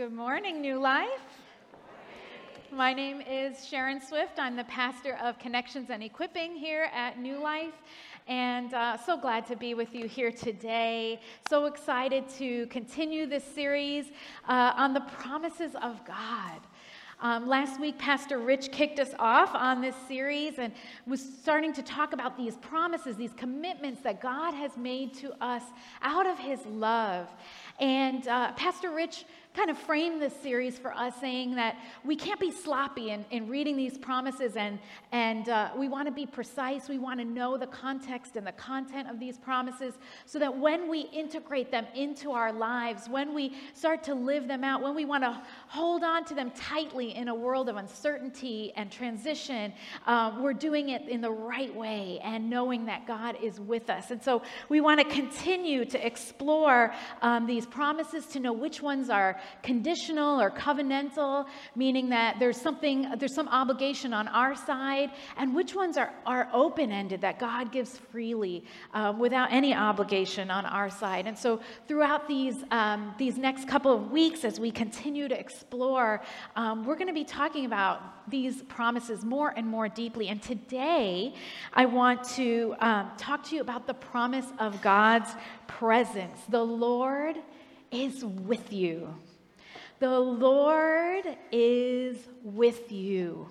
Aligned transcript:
Good 0.00 0.14
morning, 0.14 0.62
New 0.62 0.78
Life. 0.78 1.20
My 2.72 2.94
name 2.94 3.20
is 3.20 3.66
Sharon 3.66 4.00
Swift. 4.00 4.38
I'm 4.38 4.56
the 4.56 4.64
pastor 4.64 5.18
of 5.22 5.38
Connections 5.38 5.90
and 5.90 6.02
Equipping 6.02 6.56
here 6.56 6.88
at 6.94 7.18
New 7.18 7.38
Life. 7.38 7.74
And 8.26 8.72
uh, 8.72 8.96
so 8.96 9.18
glad 9.18 9.44
to 9.48 9.56
be 9.56 9.74
with 9.74 9.94
you 9.94 10.08
here 10.08 10.32
today. 10.32 11.20
So 11.50 11.66
excited 11.66 12.30
to 12.38 12.64
continue 12.68 13.26
this 13.26 13.44
series 13.44 14.06
uh, 14.48 14.72
on 14.74 14.94
the 14.94 15.02
promises 15.02 15.74
of 15.82 16.02
God. 16.06 16.60
Um, 17.22 17.46
last 17.46 17.78
week, 17.78 17.98
Pastor 17.98 18.38
Rich 18.38 18.72
kicked 18.72 18.98
us 18.98 19.10
off 19.18 19.54
on 19.54 19.82
this 19.82 19.94
series 20.08 20.58
and 20.58 20.72
was 21.06 21.20
starting 21.20 21.74
to 21.74 21.82
talk 21.82 22.14
about 22.14 22.38
these 22.38 22.56
promises, 22.56 23.16
these 23.16 23.34
commitments 23.34 24.00
that 24.00 24.22
God 24.22 24.54
has 24.54 24.78
made 24.78 25.12
to 25.16 25.34
us 25.44 25.64
out 26.00 26.26
of 26.26 26.38
His 26.38 26.64
love. 26.64 27.28
And 27.78 28.26
uh, 28.26 28.52
Pastor 28.52 28.90
Rich 28.90 29.26
kind 29.54 29.68
of 29.68 29.76
frame 29.76 30.20
this 30.20 30.34
series 30.42 30.78
for 30.78 30.92
us 30.92 31.12
saying 31.20 31.56
that 31.56 31.76
we 32.04 32.14
can't 32.14 32.38
be 32.38 32.52
sloppy 32.52 33.10
in, 33.10 33.24
in 33.32 33.48
reading 33.48 33.76
these 33.76 33.98
promises 33.98 34.54
and, 34.56 34.78
and 35.10 35.48
uh, 35.48 35.70
we 35.76 35.88
want 35.88 36.06
to 36.06 36.12
be 36.12 36.24
precise. 36.24 36.88
We 36.88 36.98
want 36.98 37.18
to 37.18 37.24
know 37.24 37.56
the 37.56 37.66
context 37.66 38.36
and 38.36 38.46
the 38.46 38.52
content 38.52 39.10
of 39.10 39.18
these 39.18 39.38
promises 39.38 39.94
so 40.24 40.38
that 40.38 40.56
when 40.56 40.88
we 40.88 41.00
integrate 41.00 41.72
them 41.72 41.84
into 41.96 42.30
our 42.30 42.52
lives, 42.52 43.08
when 43.08 43.34
we 43.34 43.56
start 43.74 44.04
to 44.04 44.14
live 44.14 44.46
them 44.46 44.62
out, 44.62 44.82
when 44.82 44.94
we 44.94 45.04
want 45.04 45.24
to 45.24 45.42
hold 45.66 46.04
on 46.04 46.24
to 46.26 46.34
them 46.34 46.52
tightly 46.52 47.16
in 47.16 47.26
a 47.26 47.34
world 47.34 47.68
of 47.68 47.76
uncertainty 47.76 48.72
and 48.76 48.92
transition, 48.92 49.72
uh, 50.06 50.38
we're 50.40 50.52
doing 50.52 50.90
it 50.90 51.08
in 51.08 51.20
the 51.20 51.30
right 51.30 51.74
way 51.74 52.20
and 52.22 52.48
knowing 52.48 52.84
that 52.86 53.04
God 53.04 53.36
is 53.42 53.58
with 53.58 53.90
us. 53.90 54.12
And 54.12 54.22
so 54.22 54.42
we 54.68 54.80
want 54.80 55.00
to 55.00 55.06
continue 55.12 55.84
to 55.86 56.06
explore 56.06 56.94
um, 57.20 57.46
these 57.46 57.66
promises 57.66 58.26
to 58.26 58.38
know 58.38 58.52
which 58.52 58.80
ones 58.80 59.10
are 59.10 59.39
conditional 59.62 60.40
or 60.40 60.50
covenantal, 60.50 61.46
meaning 61.74 62.08
that 62.10 62.38
there's 62.38 62.60
something, 62.60 63.12
there's 63.18 63.34
some 63.34 63.48
obligation 63.48 64.12
on 64.12 64.28
our 64.28 64.54
side, 64.54 65.10
and 65.36 65.54
which 65.54 65.74
ones 65.74 65.96
are, 65.96 66.12
are 66.26 66.48
open 66.52 66.92
ended, 66.92 67.20
that 67.20 67.38
God 67.38 67.72
gives 67.72 67.98
freely 67.98 68.64
uh, 68.94 69.12
without 69.18 69.52
any 69.52 69.74
obligation 69.74 70.50
on 70.50 70.64
our 70.66 70.90
side. 70.90 71.26
And 71.26 71.36
so 71.38 71.60
throughout 71.86 72.28
these, 72.28 72.56
um, 72.70 73.14
these 73.18 73.36
next 73.38 73.68
couple 73.68 73.92
of 73.92 74.10
weeks, 74.10 74.44
as 74.44 74.60
we 74.60 74.70
continue 74.70 75.28
to 75.28 75.38
explore, 75.38 76.22
um, 76.56 76.84
we're 76.84 76.96
going 76.96 77.08
to 77.08 77.12
be 77.12 77.24
talking 77.24 77.64
about 77.64 78.28
these 78.30 78.62
promises 78.62 79.24
more 79.24 79.52
and 79.56 79.66
more 79.66 79.88
deeply. 79.88 80.28
And 80.28 80.40
today, 80.40 81.34
I 81.72 81.86
want 81.86 82.24
to 82.36 82.74
um, 82.80 83.10
talk 83.16 83.44
to 83.44 83.54
you 83.54 83.60
about 83.60 83.86
the 83.86 83.94
promise 83.94 84.46
of 84.58 84.80
God's 84.82 85.30
presence. 85.66 86.38
The 86.48 86.62
Lord 86.62 87.36
is 87.90 88.24
with 88.24 88.72
you. 88.72 89.14
The 90.00 90.18
Lord 90.18 91.24
is 91.52 92.16
with 92.42 92.90
you. 92.90 93.46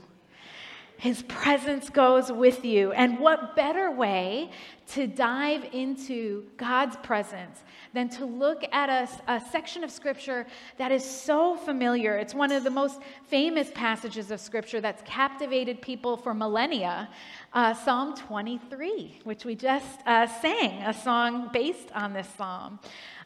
His 0.98 1.22
presence 1.24 1.90
goes 1.92 2.32
with 2.32 2.66
you. 2.66 2.92
And 2.92 3.20
what 3.20 3.56
better 3.56 3.92
way 3.92 4.50
to 4.88 5.06
dive 5.06 5.64
into 5.72 6.46
God's 6.58 6.98
presence 6.98 7.64
than 7.94 8.10
to 8.10 8.26
look 8.26 8.66
at 8.74 8.90
a, 8.90 9.32
a, 9.32 9.40
section 9.52 9.84
of 9.84 9.92
Scripture 9.92 10.46
that 10.78 10.92
is 10.92 11.06
so 11.06 11.56
familiar? 11.56 12.18
It's 12.18 12.34
one 12.34 12.52
of 12.52 12.64
the 12.64 12.72
most 12.72 13.00
famous 13.28 13.72
passages 13.76 14.30
of 14.30 14.42
Scripture 14.42 14.82
that's 14.82 15.04
captivated 15.04 15.82
people 15.82 16.18
for 16.18 16.34
millennia 16.34 17.08
uh, 17.54 17.76
Psalm 17.76 18.16
23, 18.16 19.22
which 19.24 19.46
we 19.46 19.56
just 19.56 20.02
uh, 20.06 20.28
sang, 20.28 20.82
a 20.82 20.94
song 20.94 21.50
based 21.54 21.92
on 21.94 22.12
this 22.12 22.28
psalm. 22.38 22.80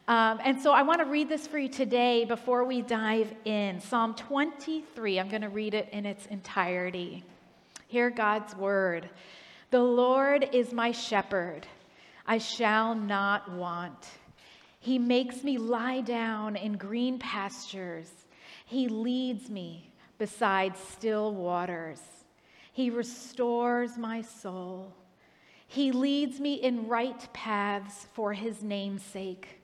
Um, 0.06 0.38
and 0.44 0.60
so 0.60 0.72
I 0.72 0.82
want 0.82 1.00
to 1.00 1.06
read 1.06 1.30
this 1.30 1.46
for 1.46 1.58
you 1.58 1.68
today 1.68 2.26
before 2.26 2.64
we 2.64 2.82
dive 2.82 3.32
in. 3.46 3.80
Psalm 3.80 4.14
23, 4.14 5.18
I'm 5.18 5.30
going 5.30 5.40
to 5.40 5.48
read 5.48 5.72
it 5.72 5.88
in 5.92 6.04
its 6.04 6.26
entirety. 6.26 7.24
Hear 7.88 8.10
God's 8.10 8.54
word 8.54 9.08
The 9.70 9.82
Lord 9.82 10.50
is 10.52 10.74
my 10.74 10.92
shepherd, 10.92 11.66
I 12.26 12.36
shall 12.36 12.94
not 12.94 13.50
want. 13.52 14.08
He 14.78 14.98
makes 14.98 15.42
me 15.42 15.56
lie 15.56 16.02
down 16.02 16.56
in 16.56 16.74
green 16.74 17.18
pastures, 17.18 18.10
He 18.66 18.88
leads 18.88 19.48
me 19.48 19.90
beside 20.18 20.76
still 20.76 21.32
waters. 21.32 22.00
He 22.74 22.90
restores 22.90 23.96
my 23.96 24.20
soul. 24.20 24.92
He 25.66 25.92
leads 25.92 26.40
me 26.40 26.54
in 26.54 26.88
right 26.88 27.32
paths 27.32 28.06
for 28.12 28.32
his 28.32 28.62
name's 28.62 29.02
sake. 29.02 29.63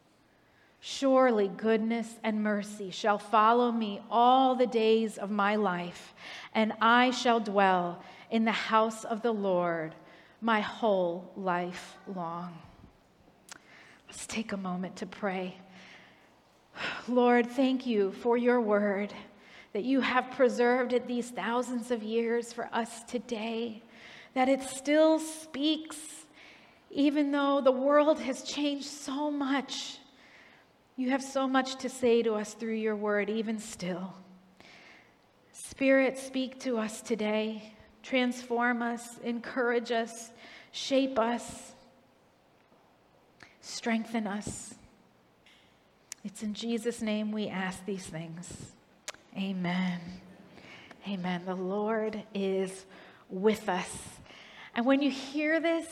Surely 0.83 1.47
goodness 1.47 2.15
and 2.23 2.41
mercy 2.41 2.89
shall 2.89 3.19
follow 3.19 3.71
me 3.71 4.01
all 4.09 4.55
the 4.55 4.65
days 4.65 5.19
of 5.19 5.29
my 5.29 5.55
life, 5.55 6.15
and 6.55 6.73
I 6.81 7.11
shall 7.11 7.39
dwell 7.39 8.01
in 8.31 8.45
the 8.45 8.51
house 8.51 9.03
of 9.03 9.21
the 9.21 9.31
Lord 9.31 9.93
my 10.41 10.59
whole 10.59 11.31
life 11.37 11.97
long. 12.07 12.57
Let's 14.07 14.25
take 14.25 14.53
a 14.53 14.57
moment 14.57 14.95
to 14.97 15.05
pray. 15.05 15.55
Lord, 17.07 17.45
thank 17.45 17.85
you 17.85 18.11
for 18.13 18.35
your 18.35 18.59
word 18.59 19.13
that 19.73 19.83
you 19.83 20.01
have 20.01 20.31
preserved 20.31 20.93
it 20.93 21.07
these 21.07 21.29
thousands 21.29 21.91
of 21.91 22.01
years 22.01 22.51
for 22.51 22.67
us 22.73 23.03
today, 23.03 23.83
that 24.33 24.49
it 24.49 24.63
still 24.63 25.19
speaks, 25.19 26.25
even 26.89 27.31
though 27.31 27.61
the 27.61 27.71
world 27.71 28.19
has 28.19 28.41
changed 28.41 28.87
so 28.87 29.29
much 29.29 29.99
you 30.95 31.09
have 31.09 31.23
so 31.23 31.47
much 31.47 31.77
to 31.77 31.89
say 31.89 32.21
to 32.23 32.33
us 32.33 32.53
through 32.53 32.75
your 32.75 32.95
word, 32.95 33.29
even 33.29 33.59
still. 33.59 34.13
Spirit, 35.51 36.17
speak 36.17 36.59
to 36.61 36.77
us 36.77 37.01
today. 37.01 37.73
Transform 38.03 38.81
us, 38.81 39.19
encourage 39.23 39.91
us, 39.91 40.31
shape 40.71 41.19
us, 41.19 41.73
strengthen 43.61 44.25
us. 44.25 44.73
It's 46.23 46.43
in 46.43 46.53
Jesus' 46.53 47.01
name 47.01 47.31
we 47.31 47.47
ask 47.47 47.85
these 47.85 48.05
things. 48.05 48.73
Amen. 49.37 49.99
Amen. 51.07 51.43
The 51.45 51.55
Lord 51.55 52.21
is 52.33 52.85
with 53.29 53.69
us. 53.69 53.89
And 54.75 54.85
when 54.85 55.01
you 55.01 55.09
hear 55.09 55.59
this, 55.59 55.85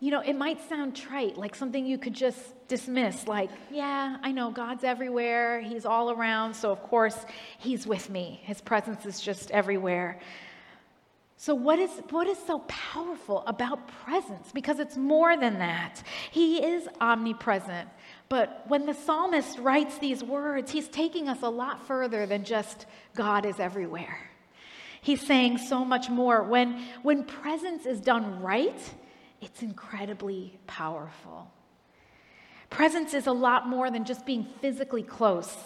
you 0.00 0.10
know, 0.10 0.20
it 0.20 0.34
might 0.34 0.66
sound 0.68 0.96
trite, 0.96 1.36
like 1.36 1.54
something 1.54 1.84
you 1.84 1.98
could 1.98 2.14
just 2.14 2.38
dismiss, 2.68 3.28
like, 3.28 3.50
yeah, 3.70 4.16
I 4.22 4.32
know 4.32 4.50
God's 4.50 4.82
everywhere, 4.82 5.60
He's 5.60 5.84
all 5.84 6.10
around, 6.10 6.54
so 6.54 6.72
of 6.72 6.82
course 6.82 7.16
He's 7.58 7.86
with 7.86 8.08
me. 8.08 8.40
His 8.44 8.60
presence 8.62 9.04
is 9.04 9.20
just 9.20 9.50
everywhere. 9.50 10.18
So, 11.36 11.54
what 11.54 11.78
is, 11.78 11.90
what 12.10 12.26
is 12.26 12.38
so 12.46 12.60
powerful 12.60 13.42
about 13.46 13.88
presence? 14.04 14.50
Because 14.52 14.78
it's 14.78 14.98
more 14.98 15.38
than 15.38 15.58
that. 15.58 16.02
He 16.30 16.62
is 16.62 16.86
omnipresent. 17.00 17.88
But 18.28 18.64
when 18.68 18.84
the 18.84 18.92
psalmist 18.92 19.58
writes 19.58 19.96
these 19.98 20.22
words, 20.22 20.70
he's 20.70 20.88
taking 20.88 21.28
us 21.28 21.38
a 21.42 21.48
lot 21.48 21.86
further 21.86 22.26
than 22.26 22.44
just 22.44 22.86
God 23.14 23.46
is 23.46 23.58
everywhere. 23.58 24.18
He's 25.00 25.22
saying 25.22 25.58
so 25.58 25.82
much 25.82 26.10
more. 26.10 26.42
When, 26.42 26.84
when 27.02 27.24
presence 27.24 27.86
is 27.86 28.00
done 28.00 28.42
right, 28.42 28.78
it's 29.40 29.62
incredibly 29.62 30.58
powerful. 30.66 31.50
Presence 32.68 33.14
is 33.14 33.26
a 33.26 33.32
lot 33.32 33.68
more 33.68 33.90
than 33.90 34.04
just 34.04 34.24
being 34.24 34.46
physically 34.60 35.02
close. 35.02 35.56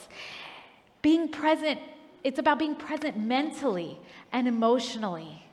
Being 1.03 1.29
present, 1.29 1.81
it's 2.23 2.39
about 2.39 2.59
being 2.59 2.75
present 2.75 3.19
mentally 3.19 3.99
and 4.33 4.49
emotionally. 4.49 5.45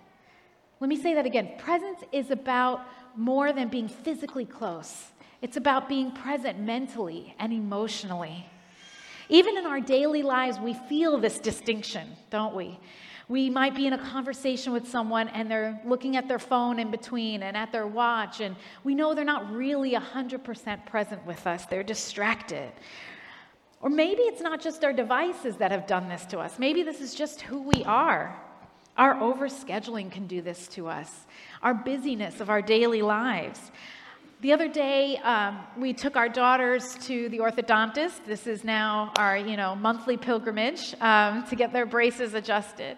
Let 0.79 0.87
me 0.87 0.95
say 0.95 1.13
that 1.13 1.25
again. 1.25 1.51
Presence 1.57 1.99
is 2.11 2.31
about 2.31 2.85
more 3.15 3.51
than 3.51 3.67
being 3.67 3.89
physically 3.89 4.45
close, 4.45 5.07
it's 5.41 5.57
about 5.57 5.89
being 5.89 6.11
present 6.11 6.59
mentally 6.59 7.35
and 7.39 7.51
emotionally. 7.51 8.45
Even 9.27 9.57
in 9.57 9.65
our 9.65 9.79
daily 9.79 10.23
lives, 10.23 10.59
we 10.59 10.73
feel 10.73 11.17
this 11.17 11.39
distinction, 11.39 12.07
don't 12.29 12.53
we? 12.53 12.79
We 13.31 13.49
might 13.49 13.73
be 13.73 13.87
in 13.87 13.93
a 13.93 13.97
conversation 13.97 14.73
with 14.73 14.89
someone 14.89 15.29
and 15.29 15.49
they're 15.49 15.79
looking 15.85 16.17
at 16.17 16.27
their 16.27 16.37
phone 16.37 16.79
in 16.79 16.91
between 16.91 17.43
and 17.43 17.55
at 17.55 17.71
their 17.71 17.87
watch, 17.87 18.41
and 18.41 18.57
we 18.83 18.93
know 18.93 19.13
they're 19.13 19.23
not 19.23 19.49
really 19.53 19.93
100% 19.93 20.85
present 20.85 21.25
with 21.25 21.47
us. 21.47 21.65
They're 21.65 21.81
distracted. 21.81 22.73
Or 23.79 23.89
maybe 23.89 24.23
it's 24.23 24.41
not 24.41 24.59
just 24.59 24.83
our 24.83 24.91
devices 24.91 25.55
that 25.57 25.71
have 25.71 25.87
done 25.87 26.09
this 26.09 26.25
to 26.25 26.39
us. 26.39 26.59
Maybe 26.59 26.83
this 26.83 26.99
is 26.99 27.15
just 27.15 27.39
who 27.39 27.61
we 27.61 27.85
are. 27.85 28.37
Our 28.97 29.15
overscheduling 29.15 30.11
can 30.11 30.27
do 30.27 30.41
this 30.41 30.67
to 30.75 30.89
us, 30.89 31.25
our 31.63 31.73
busyness 31.73 32.41
of 32.41 32.49
our 32.49 32.61
daily 32.61 33.01
lives. 33.01 33.71
The 34.41 34.53
other 34.53 34.67
day, 34.67 35.17
um, 35.17 35.59
we 35.77 35.93
took 35.93 36.15
our 36.15 36.27
daughters 36.27 36.95
to 37.01 37.29
the 37.29 37.37
orthodontist. 37.37 38.25
This 38.25 38.47
is 38.47 38.63
now 38.63 39.13
our, 39.19 39.37
you 39.37 39.55
know, 39.55 39.75
monthly 39.75 40.17
pilgrimage 40.17 40.95
um, 40.99 41.45
to 41.45 41.55
get 41.55 41.71
their 41.71 41.85
braces 41.85 42.33
adjusted. 42.33 42.97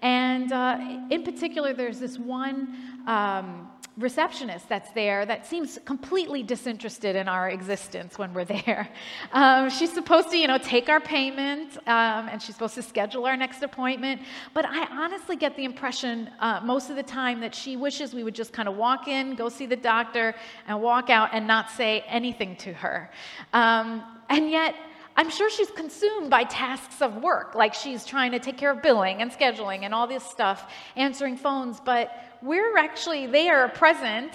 And 0.00 0.52
uh, 0.52 0.78
in 1.10 1.24
particular, 1.24 1.72
there's 1.72 1.98
this 1.98 2.20
one 2.20 3.02
um, 3.08 3.68
receptionist 3.98 4.68
that's 4.68 4.90
there 4.90 5.24
that 5.24 5.46
seems 5.46 5.78
completely 5.86 6.42
disinterested 6.42 7.16
in 7.16 7.28
our 7.28 7.48
existence 7.48 8.18
when 8.18 8.32
we're 8.34 8.44
there. 8.44 8.88
Um, 9.32 9.70
she's 9.70 9.92
supposed 9.92 10.30
to, 10.30 10.38
you 10.38 10.46
know, 10.46 10.58
take 10.58 10.88
our 10.88 11.00
payment 11.00 11.76
um, 11.86 12.28
and 12.28 12.40
she's 12.40 12.54
supposed 12.54 12.74
to 12.76 12.82
schedule 12.82 13.26
our 13.26 13.36
next 13.36 13.62
appointment. 13.62 14.22
But 14.54 14.64
I 14.64 14.86
honestly 14.90 15.36
get 15.36 15.56
the 15.56 15.64
impression 15.64 16.30
uh, 16.40 16.60
most 16.64 16.90
of 16.90 16.96
the 16.96 17.02
time 17.02 17.40
that 17.40 17.54
she 17.54 17.76
wishes 17.76 18.14
we 18.14 18.24
would 18.24 18.34
just 18.34 18.52
kind 18.52 18.68
of 18.68 18.76
walk 18.76 19.08
in, 19.08 19.34
go 19.34 19.48
see 19.48 19.66
the 19.66 19.76
doctor, 19.76 20.34
and 20.66 20.80
walk 20.80 21.10
out 21.10 21.30
and 21.32 21.46
not 21.46 21.70
say 21.70 22.04
anything 22.08 22.56
to 22.56 22.72
her. 22.72 23.10
Um, 23.52 24.02
and 24.28 24.50
yet, 24.50 24.74
I'm 25.16 25.30
sure 25.30 25.48
she's 25.48 25.70
consumed 25.70 26.28
by 26.28 26.44
tasks 26.44 27.00
of 27.00 27.22
work, 27.22 27.54
like 27.54 27.72
she's 27.72 28.04
trying 28.04 28.32
to 28.32 28.38
take 28.38 28.58
care 28.58 28.70
of 28.70 28.82
billing 28.82 29.22
and 29.22 29.30
scheduling 29.30 29.82
and 29.82 29.94
all 29.94 30.06
this 30.06 30.22
stuff, 30.22 30.70
answering 30.94 31.38
phones, 31.38 31.80
but 31.80 32.10
we're 32.42 32.76
actually 32.76 33.26
there 33.26 33.68
present 33.68 34.32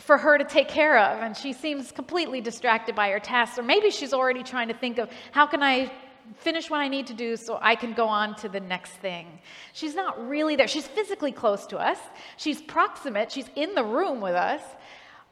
for 0.00 0.18
her 0.18 0.36
to 0.36 0.44
take 0.44 0.68
care 0.68 0.98
of, 0.98 1.22
and 1.22 1.36
she 1.36 1.52
seems 1.52 1.90
completely 1.90 2.40
distracted 2.40 2.94
by 2.94 3.10
her 3.10 3.20
tasks. 3.20 3.58
Or 3.58 3.62
maybe 3.62 3.90
she's 3.90 4.12
already 4.12 4.42
trying 4.42 4.68
to 4.68 4.74
think 4.74 4.98
of 4.98 5.08
how 5.32 5.46
can 5.46 5.62
I 5.62 5.90
finish 6.38 6.68
what 6.68 6.80
I 6.80 6.88
need 6.88 7.06
to 7.06 7.14
do 7.14 7.36
so 7.36 7.58
I 7.60 7.76
can 7.76 7.92
go 7.92 8.06
on 8.08 8.34
to 8.36 8.48
the 8.48 8.60
next 8.60 8.92
thing. 8.92 9.26
She's 9.72 9.94
not 9.94 10.28
really 10.28 10.56
there. 10.56 10.68
She's 10.68 10.86
physically 10.86 11.32
close 11.32 11.66
to 11.68 11.78
us, 11.78 11.98
she's 12.36 12.60
proximate, 12.60 13.30
she's 13.30 13.48
in 13.54 13.74
the 13.74 13.84
room 13.84 14.20
with 14.20 14.34
us, 14.34 14.60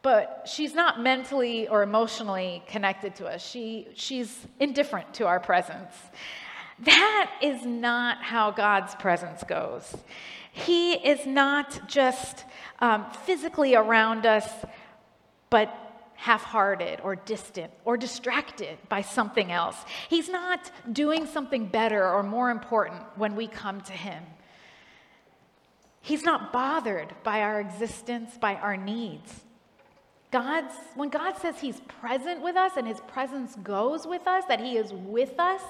but 0.03 0.49
she's 0.51 0.75
not 0.75 1.01
mentally 1.01 1.67
or 1.69 1.83
emotionally 1.83 2.63
connected 2.69 3.15
to 3.17 3.27
us. 3.27 3.45
She, 3.45 3.89
she's 3.95 4.47
indifferent 4.61 5.15
to 5.15 5.27
our 5.27 5.41
presence. 5.41 5.95
That 6.81 7.31
is 7.43 7.65
not 7.65 8.23
how 8.23 8.51
God's 8.51 8.95
presence 8.97 9.43
goes. 9.45 9.97
He 10.57 10.93
is 10.93 11.27
not 11.27 11.89
just 11.89 12.45
um, 12.79 13.07
physically 13.27 13.75
around 13.75 14.25
us, 14.25 14.49
but 15.51 15.77
half 16.15 16.45
hearted 16.45 17.01
or 17.03 17.17
distant 17.17 17.73
or 17.85 17.97
distracted 17.97 18.79
by 18.89 19.03
something 19.03 19.51
else. 19.51 19.77
He's 20.09 20.29
not 20.29 20.71
doing 20.93 21.27
something 21.27 21.67
better 21.67 22.09
or 22.09 22.23
more 22.23 22.51
important 22.51 23.03
when 23.17 23.35
we 23.35 23.49
come 23.49 23.81
to 23.81 23.93
Him. 23.93 24.23
He's 26.01 26.23
not 26.23 26.53
bothered 26.53 27.13
by 27.25 27.41
our 27.41 27.59
existence, 27.61 28.39
by 28.39 28.55
our 28.55 28.77
needs. 28.77 29.43
God's, 30.31 30.75
when 30.95 31.09
God 31.09 31.37
says 31.37 31.59
He's 31.59 31.81
present 32.01 32.43
with 32.43 32.55
us 32.55 32.77
and 32.77 32.87
His 32.87 33.01
presence 33.09 33.57
goes 33.65 34.07
with 34.07 34.29
us, 34.29 34.45
that 34.47 34.61
He 34.61 34.77
is 34.77 34.93
with 34.93 35.35
us, 35.41 35.63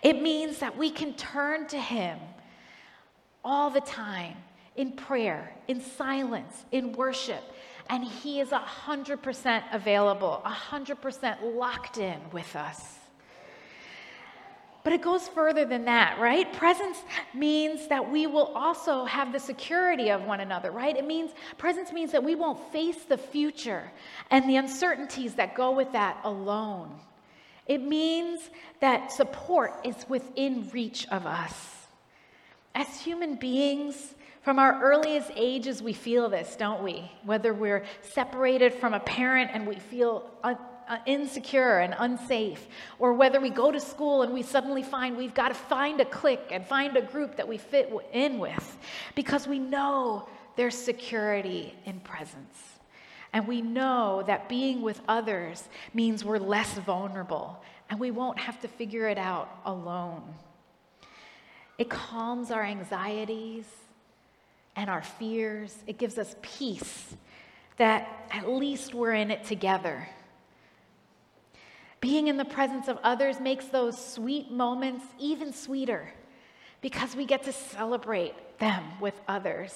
it 0.00 0.22
means 0.22 0.58
that 0.58 0.78
we 0.78 0.90
can 0.90 1.12
turn 1.14 1.66
to 1.66 1.78
Him 1.78 2.20
all 3.44 3.70
the 3.70 3.80
time 3.80 4.36
in 4.76 4.92
prayer, 4.92 5.54
in 5.68 5.80
silence, 5.80 6.64
in 6.72 6.92
worship. 6.92 7.42
And 7.90 8.04
He 8.04 8.40
is 8.40 8.50
100% 8.50 9.62
available, 9.72 10.42
100% 10.44 11.56
locked 11.56 11.98
in 11.98 12.18
with 12.32 12.54
us. 12.56 12.98
But 14.84 14.92
it 14.92 15.02
goes 15.02 15.28
further 15.28 15.64
than 15.64 15.84
that, 15.84 16.18
right? 16.18 16.52
Presence 16.54 16.98
means 17.34 17.86
that 17.86 18.10
we 18.10 18.26
will 18.26 18.46
also 18.54 19.04
have 19.04 19.32
the 19.32 19.38
security 19.38 20.10
of 20.10 20.24
one 20.24 20.40
another, 20.40 20.72
right? 20.72 20.96
It 20.96 21.06
means 21.06 21.30
presence 21.56 21.92
means 21.92 22.10
that 22.12 22.24
we 22.24 22.34
won't 22.34 22.58
face 22.72 23.04
the 23.04 23.16
future 23.16 23.92
and 24.30 24.48
the 24.48 24.56
uncertainties 24.56 25.34
that 25.34 25.54
go 25.54 25.70
with 25.70 25.92
that 25.92 26.18
alone. 26.24 26.90
It 27.66 27.80
means 27.80 28.40
that 28.80 29.12
support 29.12 29.72
is 29.84 29.94
within 30.08 30.68
reach 30.72 31.06
of 31.08 31.26
us. 31.26 31.81
As 32.74 33.00
human 33.00 33.36
beings, 33.36 34.14
from 34.42 34.58
our 34.58 34.82
earliest 34.82 35.30
ages, 35.36 35.82
we 35.82 35.92
feel 35.92 36.28
this, 36.28 36.56
don't 36.56 36.82
we? 36.82 37.10
Whether 37.24 37.54
we're 37.54 37.84
separated 38.00 38.74
from 38.74 38.92
a 38.92 39.00
parent 39.00 39.50
and 39.52 39.66
we 39.66 39.76
feel 39.76 40.28
un- 40.42 40.58
uh, 40.88 40.98
insecure 41.06 41.78
and 41.78 41.94
unsafe, 41.98 42.66
or 42.98 43.12
whether 43.12 43.40
we 43.40 43.50
go 43.50 43.70
to 43.70 43.78
school 43.78 44.22
and 44.22 44.34
we 44.34 44.42
suddenly 44.42 44.82
find 44.82 45.16
we've 45.16 45.32
got 45.34 45.48
to 45.48 45.54
find 45.54 46.00
a 46.00 46.04
clique 46.04 46.48
and 46.50 46.66
find 46.66 46.96
a 46.96 47.02
group 47.02 47.36
that 47.36 47.46
we 47.46 47.56
fit 47.56 47.92
in 48.12 48.38
with 48.40 48.78
because 49.14 49.46
we 49.46 49.60
know 49.60 50.28
there's 50.56 50.76
security 50.76 51.74
in 51.84 52.00
presence. 52.00 52.58
And 53.32 53.46
we 53.46 53.62
know 53.62 54.22
that 54.26 54.48
being 54.48 54.82
with 54.82 55.00
others 55.08 55.68
means 55.94 56.24
we're 56.24 56.38
less 56.38 56.74
vulnerable 56.74 57.62
and 57.88 57.98
we 57.98 58.10
won't 58.10 58.38
have 58.38 58.60
to 58.60 58.68
figure 58.68 59.08
it 59.08 59.18
out 59.18 59.48
alone. 59.64 60.22
It 61.82 61.90
calms 61.90 62.52
our 62.52 62.62
anxieties 62.62 63.64
and 64.76 64.88
our 64.88 65.02
fears. 65.02 65.76
It 65.88 65.98
gives 65.98 66.16
us 66.16 66.36
peace 66.40 67.16
that 67.76 68.08
at 68.30 68.48
least 68.48 68.94
we're 68.94 69.14
in 69.14 69.32
it 69.32 69.42
together. 69.42 70.08
Being 72.00 72.28
in 72.28 72.36
the 72.36 72.44
presence 72.44 72.86
of 72.86 72.98
others 73.02 73.40
makes 73.40 73.66
those 73.66 73.98
sweet 73.98 74.52
moments 74.52 75.04
even 75.18 75.52
sweeter 75.52 76.12
because 76.82 77.16
we 77.16 77.26
get 77.26 77.42
to 77.46 77.52
celebrate 77.52 78.60
them 78.60 78.84
with 79.00 79.20
others. 79.26 79.74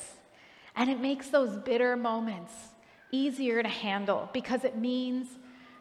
And 0.76 0.88
it 0.88 1.00
makes 1.00 1.30
those 1.30 1.56
bitter 1.56 1.96
moments 1.96 2.52
easier 3.10 3.64
to 3.64 3.68
handle 3.68 4.30
because 4.32 4.62
it 4.62 4.78
means 4.78 5.26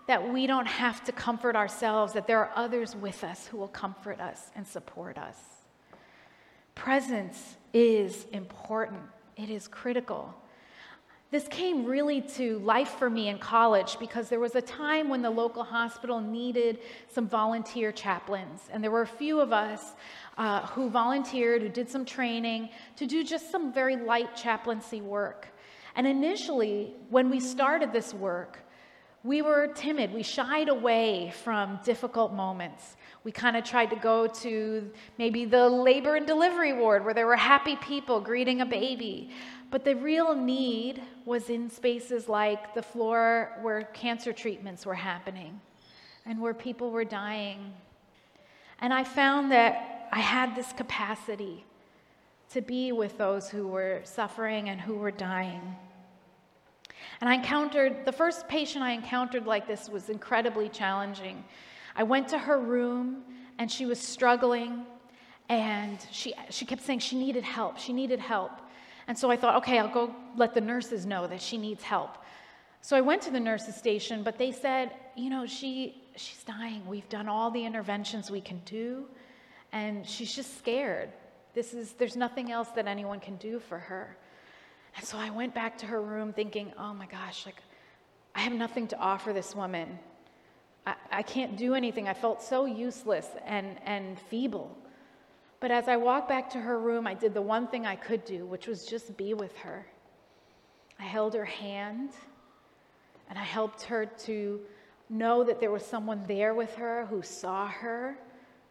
that 0.07 0.33
we 0.33 0.47
don't 0.47 0.65
have 0.65 1.03
to 1.03 1.11
comfort 1.11 1.55
ourselves, 1.55 2.13
that 2.13 2.25
there 2.25 2.39
are 2.39 2.51
others 2.55 2.95
with 2.95 3.23
us 3.23 3.45
who 3.45 3.57
will 3.57 3.67
comfort 3.67 4.19
us 4.19 4.49
and 4.55 4.65
support 4.65 5.19
us. 5.19 5.54
Presence 6.75 7.55
is 7.73 8.27
important, 8.31 9.01
it 9.37 9.49
is 9.49 9.67
critical. 9.67 10.33
This 11.31 11.47
came 11.47 11.85
really 11.85 12.21
to 12.21 12.59
life 12.59 12.91
for 12.99 13.09
me 13.09 13.29
in 13.29 13.39
college 13.39 13.97
because 13.99 14.29
there 14.29 14.39
was 14.39 14.55
a 14.55 14.61
time 14.61 15.09
when 15.09 15.21
the 15.21 15.29
local 15.29 15.63
hospital 15.63 16.21
needed 16.21 16.79
some 17.11 17.27
volunteer 17.27 17.91
chaplains. 17.91 18.61
And 18.71 18.83
there 18.83 18.91
were 18.91 19.01
a 19.01 19.07
few 19.07 19.41
of 19.41 19.51
us 19.51 19.95
uh, 20.37 20.65
who 20.67 20.89
volunteered, 20.89 21.61
who 21.61 21.69
did 21.69 21.89
some 21.89 22.05
training 22.05 22.69
to 22.97 23.07
do 23.07 23.23
just 23.23 23.51
some 23.51 23.73
very 23.73 23.97
light 23.97 24.35
chaplaincy 24.35 25.01
work. 25.01 25.47
And 25.95 26.05
initially, 26.05 26.93
when 27.09 27.29
we 27.29 27.39
started 27.39 27.91
this 27.91 28.13
work, 28.13 28.59
we 29.23 29.41
were 29.41 29.67
timid. 29.73 30.13
We 30.13 30.23
shied 30.23 30.69
away 30.69 31.33
from 31.43 31.79
difficult 31.83 32.33
moments. 32.33 32.95
We 33.25 33.31
kind 33.31 33.57
of 33.57 33.63
tried 33.63 33.89
to 33.89 33.95
go 33.95 34.27
to 34.27 34.91
maybe 35.17 35.45
the 35.45 35.67
labor 35.67 36.15
and 36.15 36.27
delivery 36.27 36.73
ward 36.73 37.03
where 37.03 37.13
there 37.15 37.25
were 37.25 37.35
happy 37.35 37.75
people 37.75 38.21
greeting 38.21 38.61
a 38.61 38.65
baby. 38.67 39.31
But 39.71 39.83
the 39.83 39.95
real 39.95 40.35
need 40.35 41.01
was 41.25 41.49
in 41.49 41.71
spaces 41.71 42.29
like 42.29 42.75
the 42.75 42.83
floor 42.83 43.57
where 43.63 43.81
cancer 43.93 44.31
treatments 44.31 44.85
were 44.85 44.93
happening 44.93 45.59
and 46.27 46.39
where 46.39 46.53
people 46.53 46.91
were 46.91 47.03
dying. 47.03 47.73
And 48.79 48.93
I 48.93 49.03
found 49.03 49.51
that 49.51 50.07
I 50.11 50.19
had 50.19 50.55
this 50.55 50.71
capacity 50.73 51.65
to 52.51 52.61
be 52.61 52.91
with 52.91 53.17
those 53.17 53.49
who 53.49 53.67
were 53.67 54.01
suffering 54.03 54.69
and 54.69 54.79
who 54.79 54.97
were 54.97 55.09
dying. 55.09 55.75
And 57.21 57.29
I 57.29 57.33
encountered, 57.33 58.05
the 58.05 58.11
first 58.11 58.47
patient 58.47 58.83
I 58.83 58.91
encountered 58.91 59.47
like 59.47 59.67
this 59.67 59.89
was 59.89 60.09
incredibly 60.09 60.69
challenging. 60.69 61.43
I 61.95 62.03
went 62.03 62.29
to 62.29 62.37
her 62.37 62.59
room 62.59 63.23
and 63.57 63.71
she 63.71 63.85
was 63.85 63.99
struggling 63.99 64.85
and 65.49 65.97
she, 66.11 66.33
she 66.49 66.65
kept 66.65 66.81
saying 66.81 66.99
she 66.99 67.17
needed 67.17 67.43
help. 67.43 67.77
She 67.77 67.93
needed 67.93 68.19
help. 68.19 68.51
And 69.07 69.17
so 69.17 69.29
I 69.29 69.35
thought, 69.35 69.55
okay, 69.57 69.77
I'll 69.77 69.93
go 69.93 70.13
let 70.35 70.53
the 70.53 70.61
nurses 70.61 71.05
know 71.05 71.27
that 71.27 71.41
she 71.41 71.57
needs 71.57 71.83
help. 71.83 72.17
So 72.81 72.95
I 72.95 73.01
went 73.01 73.21
to 73.23 73.31
the 73.31 73.39
nurses' 73.39 73.75
station, 73.75 74.23
but 74.23 74.37
they 74.37 74.51
said, 74.51 74.91
you 75.15 75.29
know, 75.29 75.45
she, 75.45 76.03
she's 76.15 76.43
dying. 76.43 76.85
We've 76.85 77.07
done 77.09 77.27
all 77.27 77.49
the 77.49 77.63
interventions 77.63 78.29
we 78.29 78.41
can 78.41 78.61
do, 78.65 79.05
and 79.71 80.07
she's 80.07 80.35
just 80.35 80.59
scared. 80.59 81.09
This 81.53 81.73
is, 81.73 81.93
there's 81.93 82.15
nothing 82.15 82.51
else 82.51 82.69
that 82.69 82.85
anyone 82.85 83.19
can 83.19 83.37
do 83.37 83.59
for 83.59 83.79
her. 83.79 84.17
And 84.95 85.05
so 85.05 85.17
I 85.17 85.29
went 85.29 85.55
back 85.55 85.77
to 85.79 85.85
her 85.87 86.01
room 86.01 86.31
thinking, 86.31 86.73
oh 86.77 86.93
my 86.93 87.07
gosh, 87.07 87.45
like, 87.45 87.61
I 88.35 88.41
have 88.41 88.53
nothing 88.53 88.87
to 88.89 88.99
offer 88.99 89.33
this 89.33 89.55
woman. 89.55 89.97
I, 90.85 90.95
I 91.11 91.21
can't 91.21 91.57
do 91.57 91.73
anything. 91.73 92.07
I 92.07 92.13
felt 92.13 92.41
so 92.41 92.65
useless 92.65 93.27
and, 93.45 93.77
and 93.85 94.19
feeble. 94.19 94.77
But 95.59 95.71
as 95.71 95.87
I 95.87 95.97
walked 95.97 96.29
back 96.29 96.49
to 96.51 96.59
her 96.59 96.79
room, 96.79 97.07
I 97.07 97.13
did 97.13 97.33
the 97.33 97.41
one 97.41 97.67
thing 97.67 97.85
I 97.85 97.95
could 97.95 98.25
do, 98.25 98.45
which 98.45 98.67
was 98.67 98.85
just 98.85 99.17
be 99.17 99.33
with 99.33 99.55
her. 99.57 99.85
I 100.99 101.03
held 101.03 101.33
her 101.33 101.45
hand 101.45 102.11
and 103.29 103.39
I 103.39 103.43
helped 103.43 103.83
her 103.83 104.05
to 104.05 104.61
know 105.09 105.43
that 105.43 105.59
there 105.59 105.71
was 105.71 105.85
someone 105.85 106.23
there 106.27 106.53
with 106.53 106.75
her 106.75 107.05
who 107.07 107.21
saw 107.21 107.67
her, 107.67 108.17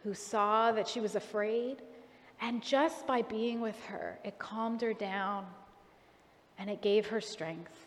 who 0.02 0.14
saw 0.14 0.72
that 0.72 0.88
she 0.88 1.00
was 1.00 1.14
afraid, 1.14 1.82
And 2.40 2.62
just 2.62 3.06
by 3.06 3.22
being 3.22 3.60
with 3.60 3.82
her, 3.86 4.18
it 4.24 4.38
calmed 4.38 4.82
her 4.82 4.92
down 4.92 5.46
and 6.58 6.68
it 6.68 6.82
gave 6.82 7.06
her 7.08 7.20
strength. 7.20 7.86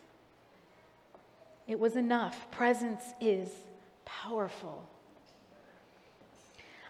It 1.67 1.79
was 1.79 1.95
enough. 1.95 2.49
Presence 2.51 3.03
is 3.19 3.49
powerful. 4.07 4.83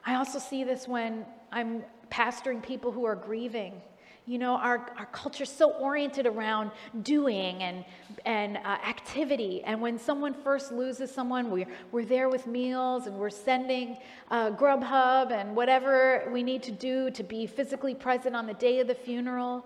I 0.06 0.16
also 0.16 0.40
see 0.40 0.64
this 0.64 0.88
when 0.88 1.26
I'm 1.52 1.84
pastoring 2.10 2.64
people 2.64 2.92
who 2.92 3.06
are 3.06 3.16
grieving. 3.16 3.82
You 4.26 4.38
know, 4.38 4.56
our, 4.56 4.92
our 4.98 5.06
culture 5.08 5.44
is 5.44 5.50
so 5.50 5.72
oriented 5.72 6.26
around 6.26 6.72
doing 7.02 7.64
and, 7.64 7.86
and 8.26 8.58
uh, 8.58 8.78
activity. 8.86 9.64
And 9.64 9.82
when 9.82 9.98
someone 9.98 10.34
first 10.34 10.72
loses 10.72 11.12
someone, 11.12 11.50
we're, 11.50 11.68
we're 11.92 12.06
there 12.06 12.28
with 12.28 12.46
meals 12.46 13.08
and 13.08 13.18
we're 13.18 13.30
sending 13.30 13.98
uh, 14.30 14.52
Grubhub 14.52 15.32
and 15.32 15.56
whatever 15.56 16.30
we 16.32 16.44
need 16.44 16.62
to 16.64 16.72
do 16.72 17.10
to 17.12 17.24
be 17.24 17.48
physically 17.48 17.96
present 17.96 18.36
on 18.36 18.48
the 18.48 18.54
day 18.54 18.82
of 18.82 18.88
the 18.88 18.96
funeral. 18.96 19.66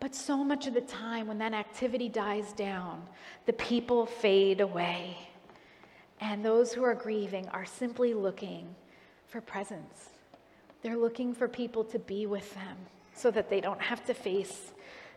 But 0.00 0.14
so 0.14 0.44
much 0.44 0.66
of 0.66 0.74
the 0.74 0.82
time, 0.82 1.26
when 1.26 1.38
that 1.38 1.54
activity 1.54 2.10
dies 2.10 2.52
down, 2.52 3.02
the 3.46 3.54
people 3.54 4.04
fade 4.04 4.60
away. 4.60 5.16
And 6.24 6.42
those 6.42 6.72
who 6.72 6.82
are 6.82 6.94
grieving 6.94 7.48
are 7.50 7.66
simply 7.66 8.14
looking 8.14 8.74
for 9.28 9.42
presence. 9.42 10.08
They're 10.82 10.96
looking 10.96 11.34
for 11.34 11.48
people 11.48 11.84
to 11.84 11.98
be 11.98 12.24
with 12.24 12.52
them 12.54 12.78
so 13.14 13.30
that 13.30 13.50
they 13.50 13.60
don't 13.60 13.80
have 13.80 14.02
to 14.06 14.14
face 14.14 14.72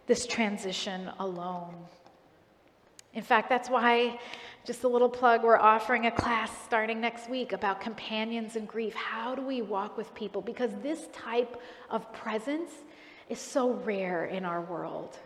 this 0.06 0.28
transition 0.28 1.10
alone. 1.20 1.76
In 3.14 3.24
fact, 3.24 3.48
that's 3.48 3.70
why, 3.70 4.20
just 4.66 4.84
a 4.84 4.88
little 4.90 5.08
plug, 5.08 5.44
we're 5.44 5.58
offering 5.58 6.08
a 6.08 6.12
class 6.12 6.52
starting 6.66 7.00
next 7.00 7.30
week 7.30 7.54
about 7.54 7.80
companions 7.80 8.58
in 8.58 8.66
grief. 8.66 8.94
How 8.94 9.34
do 9.34 9.42
we 9.42 9.62
walk 9.62 9.98
with 9.98 10.14
people? 10.14 10.42
Because 10.42 10.72
this 10.84 11.08
type 11.14 11.62
of 11.90 12.12
presence 12.12 12.72
is 13.30 13.40
so 13.40 13.72
rare 13.72 14.26
in 14.26 14.44
our 14.44 14.62
world, 14.62 15.18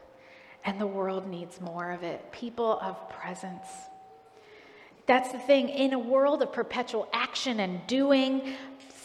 and 0.64 0.80
the 0.80 0.86
world 0.86 1.28
needs 1.28 1.60
more 1.60 1.90
of 1.90 2.04
it. 2.04 2.32
People 2.32 2.80
of 2.82 3.10
presence. 3.10 3.66
That's 5.06 5.32
the 5.32 5.40
thing. 5.40 5.70
In 5.70 5.94
a 5.94 6.00
world 6.00 6.42
of 6.42 6.54
perpetual 6.54 7.08
action 7.14 7.60
and 7.60 7.86
doing, 7.88 8.54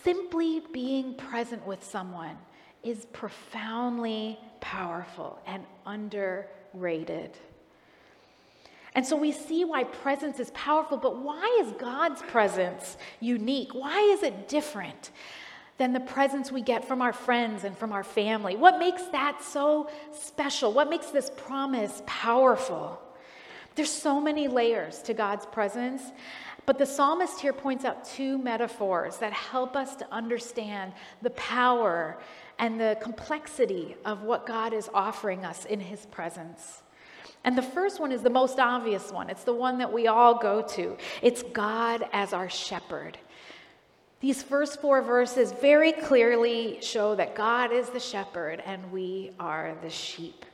simply 0.02 0.62
being 0.72 1.14
present 1.14 1.66
with 1.66 1.82
someone 1.82 2.36
is 2.82 3.06
profoundly 3.06 4.38
powerful 4.60 5.40
and 5.46 5.64
underrated. 5.84 7.30
And 8.94 9.04
so 9.04 9.16
we 9.16 9.32
see 9.32 9.64
why 9.64 9.84
presence 9.84 10.40
is 10.40 10.50
powerful, 10.52 10.96
but 10.96 11.18
why 11.18 11.62
is 11.62 11.72
God's 11.72 12.22
presence 12.22 12.96
unique? 13.20 13.74
Why 13.74 14.00
is 14.00 14.22
it 14.22 14.48
different? 14.48 15.10
than 15.78 15.92
the 15.92 16.00
presence 16.00 16.50
we 16.50 16.62
get 16.62 16.86
from 16.86 17.02
our 17.02 17.12
friends 17.12 17.64
and 17.64 17.76
from 17.76 17.92
our 17.92 18.04
family? 18.04 18.56
What 18.56 18.78
makes 18.78 19.02
that 19.08 19.42
so 19.42 19.90
special? 20.12 20.72
What 20.72 20.88
makes 20.88 21.10
this 21.10 21.30
promise 21.36 22.02
powerful? 22.06 23.00
There's 23.76 23.92
so 23.92 24.20
many 24.20 24.48
layers 24.48 25.00
to 25.02 25.14
God's 25.14 25.46
presence, 25.46 26.02
but 26.64 26.78
the 26.78 26.86
psalmist 26.86 27.40
here 27.40 27.52
points 27.52 27.84
out 27.84 28.04
two 28.04 28.38
metaphors 28.38 29.18
that 29.18 29.32
help 29.32 29.76
us 29.76 29.94
to 29.96 30.12
understand 30.12 30.94
the 31.22 31.30
power 31.30 32.18
and 32.58 32.80
the 32.80 32.96
complexity 33.00 33.94
of 34.04 34.22
what 34.22 34.46
God 34.46 34.72
is 34.72 34.88
offering 34.92 35.44
us 35.44 35.66
in 35.66 35.78
his 35.78 36.06
presence. 36.06 36.82
And 37.44 37.56
the 37.56 37.62
first 37.62 38.00
one 38.00 38.10
is 38.10 38.22
the 38.22 38.30
most 38.30 38.58
obvious 38.58 39.12
one. 39.12 39.30
It's 39.30 39.44
the 39.44 39.52
one 39.52 39.78
that 39.78 39.92
we 39.92 40.08
all 40.08 40.38
go 40.38 40.62
to. 40.62 40.96
It's 41.22 41.42
God 41.42 42.08
as 42.12 42.32
our 42.32 42.48
shepherd. 42.48 43.18
These 44.20 44.42
first 44.42 44.80
four 44.80 45.02
verses 45.02 45.52
very 45.52 45.92
clearly 45.92 46.78
show 46.80 47.14
that 47.14 47.36
God 47.36 47.70
is 47.72 47.90
the 47.90 48.00
shepherd 48.00 48.62
and 48.64 48.90
we 48.90 49.32
are 49.38 49.76
the 49.82 49.90
sheep. 49.90 50.46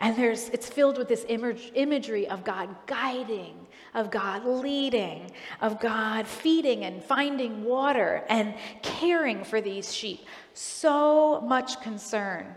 And 0.00 0.16
there's, 0.16 0.48
it's 0.50 0.68
filled 0.68 0.98
with 0.98 1.08
this 1.08 1.24
image, 1.28 1.72
imagery 1.74 2.28
of 2.28 2.44
God 2.44 2.68
guiding, 2.86 3.66
of 3.94 4.10
God 4.10 4.44
leading, 4.44 5.30
of 5.60 5.80
God 5.80 6.26
feeding 6.26 6.84
and 6.84 7.02
finding 7.02 7.64
water 7.64 8.24
and 8.28 8.54
caring 8.82 9.44
for 9.44 9.60
these 9.60 9.94
sheep. 9.94 10.20
So 10.54 11.40
much 11.42 11.80
concern 11.82 12.54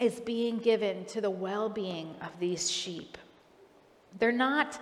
is 0.00 0.20
being 0.20 0.58
given 0.58 1.04
to 1.06 1.20
the 1.20 1.30
well 1.30 1.68
being 1.68 2.14
of 2.20 2.38
these 2.40 2.70
sheep. 2.70 3.18
They're 4.18 4.32
not 4.32 4.80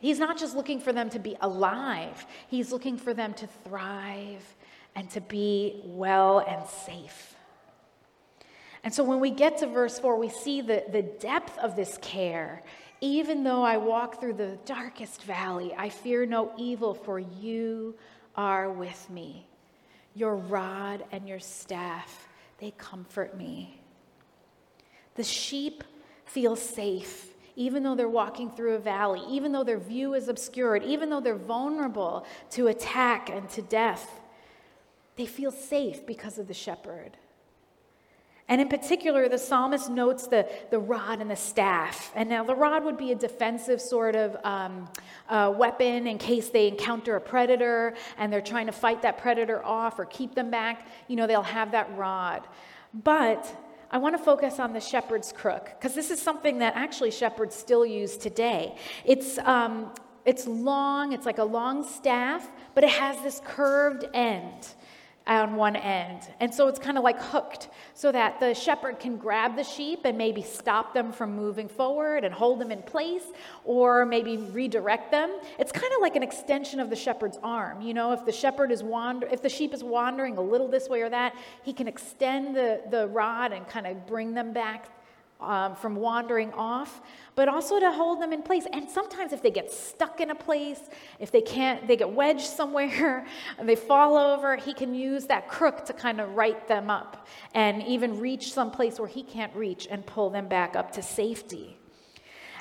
He's 0.00 0.18
not 0.18 0.38
just 0.38 0.56
looking 0.56 0.80
for 0.80 0.92
them 0.92 1.10
to 1.10 1.18
be 1.18 1.36
alive, 1.42 2.26
he's 2.48 2.72
looking 2.72 2.96
for 2.96 3.14
them 3.14 3.34
to 3.34 3.46
thrive 3.46 4.42
and 4.96 5.08
to 5.10 5.20
be 5.20 5.82
well 5.84 6.38
and 6.40 6.66
safe. 6.66 7.36
And 8.82 8.92
so 8.92 9.04
when 9.04 9.20
we 9.20 9.30
get 9.30 9.58
to 9.58 9.66
verse 9.66 9.98
4, 9.98 10.16
we 10.16 10.28
see 10.28 10.60
the, 10.60 10.84
the 10.90 11.02
depth 11.02 11.58
of 11.58 11.76
this 11.76 11.98
care. 12.00 12.62
Even 13.00 13.44
though 13.44 13.62
I 13.62 13.76
walk 13.76 14.20
through 14.20 14.34
the 14.34 14.58
darkest 14.64 15.22
valley, 15.22 15.74
I 15.76 15.88
fear 15.88 16.26
no 16.26 16.52
evil, 16.56 16.94
for 16.94 17.18
you 17.18 17.94
are 18.36 18.70
with 18.70 19.08
me. 19.10 19.46
Your 20.14 20.36
rod 20.36 21.04
and 21.12 21.28
your 21.28 21.40
staff, 21.40 22.28
they 22.58 22.72
comfort 22.72 23.36
me. 23.36 23.80
The 25.14 25.24
sheep 25.24 25.84
feel 26.24 26.56
safe 26.56 27.30
even 27.60 27.82
though 27.82 27.94
they're 27.94 28.08
walking 28.08 28.50
through 28.50 28.74
a 28.74 28.78
valley, 28.78 29.20
even 29.28 29.52
though 29.52 29.64
their 29.64 29.78
view 29.78 30.14
is 30.14 30.28
obscured, 30.28 30.82
even 30.82 31.10
though 31.10 31.20
they're 31.20 31.34
vulnerable 31.34 32.24
to 32.50 32.68
attack 32.68 33.28
and 33.28 33.50
to 33.50 33.60
death, 33.60 34.20
they 35.16 35.26
feel 35.26 35.50
safe 35.50 36.06
because 36.06 36.38
of 36.38 36.48
the 36.48 36.54
shepherd. 36.54 37.18
And 38.50 38.60
in 38.60 38.68
particular, 38.68 39.28
the 39.28 39.38
psalmist 39.38 39.88
notes 39.88 40.26
the, 40.26 40.44
the 40.70 40.78
rod 40.80 41.20
and 41.20 41.30
the 41.30 41.36
staff. 41.36 42.10
And 42.16 42.28
now 42.28 42.42
the 42.42 42.54
rod 42.56 42.82
would 42.84 42.98
be 42.98 43.12
a 43.12 43.14
defensive 43.14 43.80
sort 43.80 44.16
of 44.16 44.36
um, 44.42 44.88
uh, 45.28 45.54
weapon 45.56 46.08
in 46.08 46.18
case 46.18 46.48
they 46.48 46.66
encounter 46.66 47.14
a 47.14 47.20
predator 47.20 47.94
and 48.18 48.32
they're 48.32 48.40
trying 48.40 48.66
to 48.66 48.72
fight 48.72 49.02
that 49.02 49.18
predator 49.18 49.64
off 49.64 50.00
or 50.00 50.04
keep 50.04 50.34
them 50.34 50.50
back. 50.50 50.88
You 51.06 51.14
know, 51.14 51.28
they'll 51.28 51.42
have 51.44 51.70
that 51.70 51.96
rod. 51.96 52.48
But 52.92 53.56
I 53.92 53.98
want 53.98 54.18
to 54.18 54.22
focus 54.22 54.58
on 54.58 54.72
the 54.72 54.80
shepherd's 54.80 55.30
crook 55.30 55.70
because 55.78 55.94
this 55.94 56.10
is 56.10 56.20
something 56.20 56.58
that 56.58 56.74
actually 56.74 57.12
shepherds 57.12 57.54
still 57.54 57.86
use 57.86 58.16
today. 58.16 58.74
It's, 59.04 59.38
um, 59.38 59.92
it's 60.24 60.48
long, 60.48 61.12
it's 61.12 61.24
like 61.24 61.38
a 61.38 61.44
long 61.44 61.86
staff, 61.86 62.48
but 62.74 62.82
it 62.82 62.90
has 62.90 63.16
this 63.22 63.40
curved 63.44 64.06
end 64.12 64.74
on 65.26 65.54
one 65.54 65.76
end. 65.76 66.22
And 66.40 66.52
so 66.52 66.66
it's 66.68 66.78
kind 66.78 66.98
of 66.98 67.04
like 67.04 67.20
hooked 67.20 67.68
so 67.94 68.10
that 68.10 68.40
the 68.40 68.54
shepherd 68.54 68.98
can 68.98 69.16
grab 69.16 69.54
the 69.54 69.62
sheep 69.62 70.00
and 70.04 70.18
maybe 70.18 70.42
stop 70.42 70.92
them 70.94 71.12
from 71.12 71.36
moving 71.36 71.68
forward 71.68 72.24
and 72.24 72.34
hold 72.34 72.60
them 72.60 72.72
in 72.72 72.82
place 72.82 73.24
or 73.64 74.04
maybe 74.06 74.38
redirect 74.38 75.10
them. 75.10 75.38
It's 75.58 75.72
kind 75.72 75.92
of 75.94 76.00
like 76.00 76.16
an 76.16 76.22
extension 76.22 76.80
of 76.80 76.90
the 76.90 76.96
shepherd's 76.96 77.38
arm. 77.42 77.80
You 77.80 77.94
know, 77.94 78.12
if 78.12 78.24
the 78.24 78.32
shepherd 78.32 78.72
is 78.72 78.82
wander 78.82 79.28
if 79.28 79.42
the 79.42 79.48
sheep 79.48 79.72
is 79.74 79.84
wandering 79.84 80.36
a 80.36 80.42
little 80.42 80.68
this 80.68 80.88
way 80.88 81.02
or 81.02 81.10
that, 81.10 81.34
he 81.62 81.72
can 81.72 81.86
extend 81.86 82.56
the, 82.56 82.80
the 82.90 83.06
rod 83.08 83.52
and 83.52 83.66
kind 83.68 83.86
of 83.86 84.06
bring 84.06 84.34
them 84.34 84.52
back 84.52 84.88
um, 85.40 85.74
from 85.74 85.96
wandering 85.96 86.52
off, 86.52 87.00
but 87.34 87.48
also 87.48 87.80
to 87.80 87.90
hold 87.90 88.20
them 88.20 88.32
in 88.32 88.42
place. 88.42 88.66
And 88.72 88.88
sometimes, 88.88 89.32
if 89.32 89.42
they 89.42 89.50
get 89.50 89.72
stuck 89.72 90.20
in 90.20 90.30
a 90.30 90.34
place, 90.34 90.80
if 91.18 91.30
they 91.30 91.40
can't, 91.40 91.86
they 91.86 91.96
get 91.96 92.10
wedged 92.10 92.46
somewhere, 92.60 93.26
and 93.58 93.68
they 93.68 93.76
fall 93.76 94.16
over, 94.16 94.56
he 94.56 94.74
can 94.74 94.94
use 94.94 95.26
that 95.26 95.48
crook 95.48 95.84
to 95.86 95.92
kind 95.92 96.20
of 96.20 96.34
right 96.34 96.66
them 96.68 96.90
up 96.90 97.26
and 97.54 97.82
even 97.82 98.18
reach 98.18 98.52
some 98.52 98.70
place 98.70 98.98
where 98.98 99.08
he 99.08 99.22
can't 99.22 99.54
reach 99.54 99.86
and 99.90 100.04
pull 100.06 100.30
them 100.30 100.48
back 100.48 100.76
up 100.76 100.92
to 100.92 101.02
safety. 101.02 101.76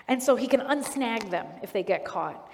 And 0.07 0.21
so 0.21 0.35
he 0.35 0.47
can 0.47 0.61
unsnag 0.61 1.29
them 1.29 1.45
if 1.61 1.71
they 1.71 1.83
get 1.83 2.03
caught. 2.03 2.49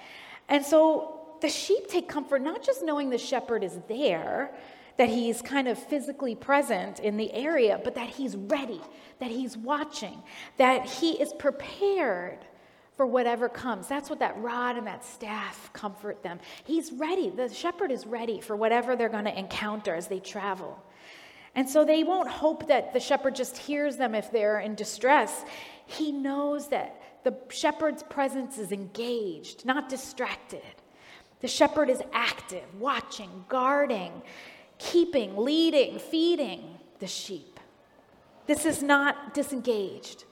And 0.48 0.64
so 0.64 1.38
the 1.40 1.48
sheep 1.48 1.88
take 1.88 2.08
comfort 2.08 2.42
not 2.42 2.62
just 2.62 2.82
knowing 2.82 3.10
the 3.10 3.18
shepherd 3.18 3.64
is 3.64 3.78
there, 3.88 4.54
that 4.98 5.08
he's 5.08 5.42
kind 5.42 5.68
of 5.68 5.78
physically 5.78 6.34
present 6.34 7.00
in 7.00 7.16
the 7.16 7.32
area, 7.32 7.80
but 7.82 7.94
that 7.94 8.08
he's 8.08 8.36
ready, 8.36 8.80
that 9.18 9.30
he's 9.30 9.56
watching, 9.56 10.22
that 10.56 10.86
he 10.86 11.12
is 11.12 11.32
prepared 11.34 12.38
for 12.96 13.06
whatever 13.06 13.48
comes. 13.48 13.88
That's 13.88 14.08
what 14.08 14.20
that 14.20 14.38
rod 14.38 14.78
and 14.78 14.86
that 14.86 15.04
staff 15.04 15.70
comfort 15.72 16.22
them. 16.22 16.40
He's 16.64 16.92
ready. 16.92 17.28
The 17.28 17.52
shepherd 17.52 17.92
is 17.92 18.06
ready 18.06 18.40
for 18.40 18.56
whatever 18.56 18.96
they're 18.96 19.10
going 19.10 19.26
to 19.26 19.38
encounter 19.38 19.94
as 19.94 20.06
they 20.08 20.20
travel. 20.20 20.82
And 21.54 21.68
so 21.68 21.84
they 21.84 22.04
won't 22.04 22.28
hope 22.28 22.68
that 22.68 22.92
the 22.92 23.00
shepherd 23.00 23.34
just 23.34 23.56
hears 23.56 23.96
them 23.96 24.14
if 24.14 24.30
they're 24.30 24.60
in 24.60 24.74
distress. 24.74 25.44
He 25.86 26.12
knows 26.12 26.68
that 26.68 27.00
the 27.24 27.36
shepherd's 27.50 28.02
presence 28.02 28.58
is 28.58 28.72
engaged, 28.72 29.64
not 29.64 29.88
distracted. 29.88 30.62
The 31.40 31.48
shepherd 31.48 31.90
is 31.90 32.00
active, 32.12 32.64
watching, 32.78 33.44
guarding, 33.48 34.22
keeping, 34.78 35.36
leading, 35.36 35.98
feeding 35.98 36.78
the 36.98 37.06
sheep. 37.06 37.58
This 38.46 38.64
is 38.64 38.82
not 38.82 39.34
disengaged. 39.34 40.24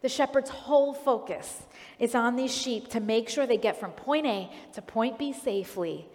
The 0.00 0.08
shepherd's 0.08 0.50
whole 0.50 0.92
focus 0.92 1.62
is 1.98 2.14
on 2.14 2.36
these 2.36 2.54
sheep 2.54 2.88
to 2.88 3.00
make 3.00 3.28
sure 3.28 3.46
they 3.46 3.56
get 3.56 3.78
from 3.78 3.92
point 3.92 4.26
A 4.26 4.50
to 4.72 4.82
point 4.82 5.18
B 5.18 5.32
safely 5.32 6.06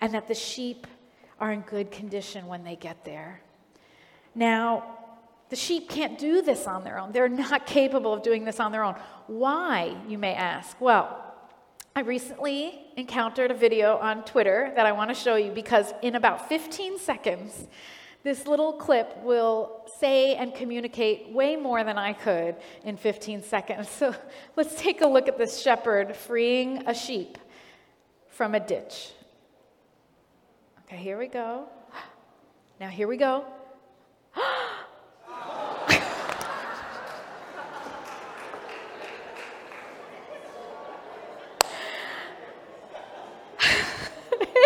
and 0.00 0.14
that 0.14 0.28
the 0.28 0.34
sheep 0.34 0.86
are 1.40 1.50
in 1.50 1.62
good 1.62 1.90
condition 1.90 2.46
when 2.46 2.62
they 2.62 2.76
get 2.76 3.04
there. 3.04 3.40
Now, 4.34 4.98
The 5.52 5.56
sheep 5.56 5.90
can't 5.90 6.18
do 6.18 6.40
this 6.40 6.66
on 6.66 6.82
their 6.82 6.98
own. 6.98 7.12
They're 7.12 7.28
not 7.28 7.66
capable 7.78 8.14
of 8.14 8.22
doing 8.22 8.46
this 8.46 8.58
on 8.58 8.72
their 8.72 8.82
own. 8.82 8.94
Why, 9.26 9.94
you 10.08 10.16
may 10.16 10.32
ask? 10.32 10.80
Well, 10.80 11.31
I 11.94 12.00
recently 12.00 12.80
encountered 12.96 13.50
a 13.50 13.54
video 13.54 13.98
on 13.98 14.24
Twitter 14.24 14.72
that 14.76 14.86
I 14.86 14.92
want 14.92 15.10
to 15.10 15.14
show 15.14 15.36
you 15.36 15.50
because 15.50 15.92
in 16.00 16.14
about 16.14 16.48
15 16.48 16.98
seconds, 16.98 17.66
this 18.22 18.46
little 18.46 18.72
clip 18.72 19.18
will 19.22 19.82
say 19.98 20.36
and 20.36 20.54
communicate 20.54 21.28
way 21.28 21.54
more 21.54 21.84
than 21.84 21.98
I 21.98 22.14
could 22.14 22.56
in 22.84 22.96
15 22.96 23.42
seconds. 23.42 23.90
So 23.98 24.14
let's 24.56 24.74
take 24.80 25.02
a 25.02 25.06
look 25.06 25.28
at 25.28 25.36
this 25.36 25.60
shepherd 25.60 26.16
freeing 26.16 26.86
a 26.86 26.94
sheep 26.94 27.36
from 28.28 28.54
a 28.54 28.60
ditch. 28.60 29.10
Okay, 30.86 30.96
here 30.96 31.18
we 31.18 31.26
go. 31.26 31.66
Now, 32.80 32.88
here 32.88 33.06
we 33.06 33.18
go. 33.18 33.44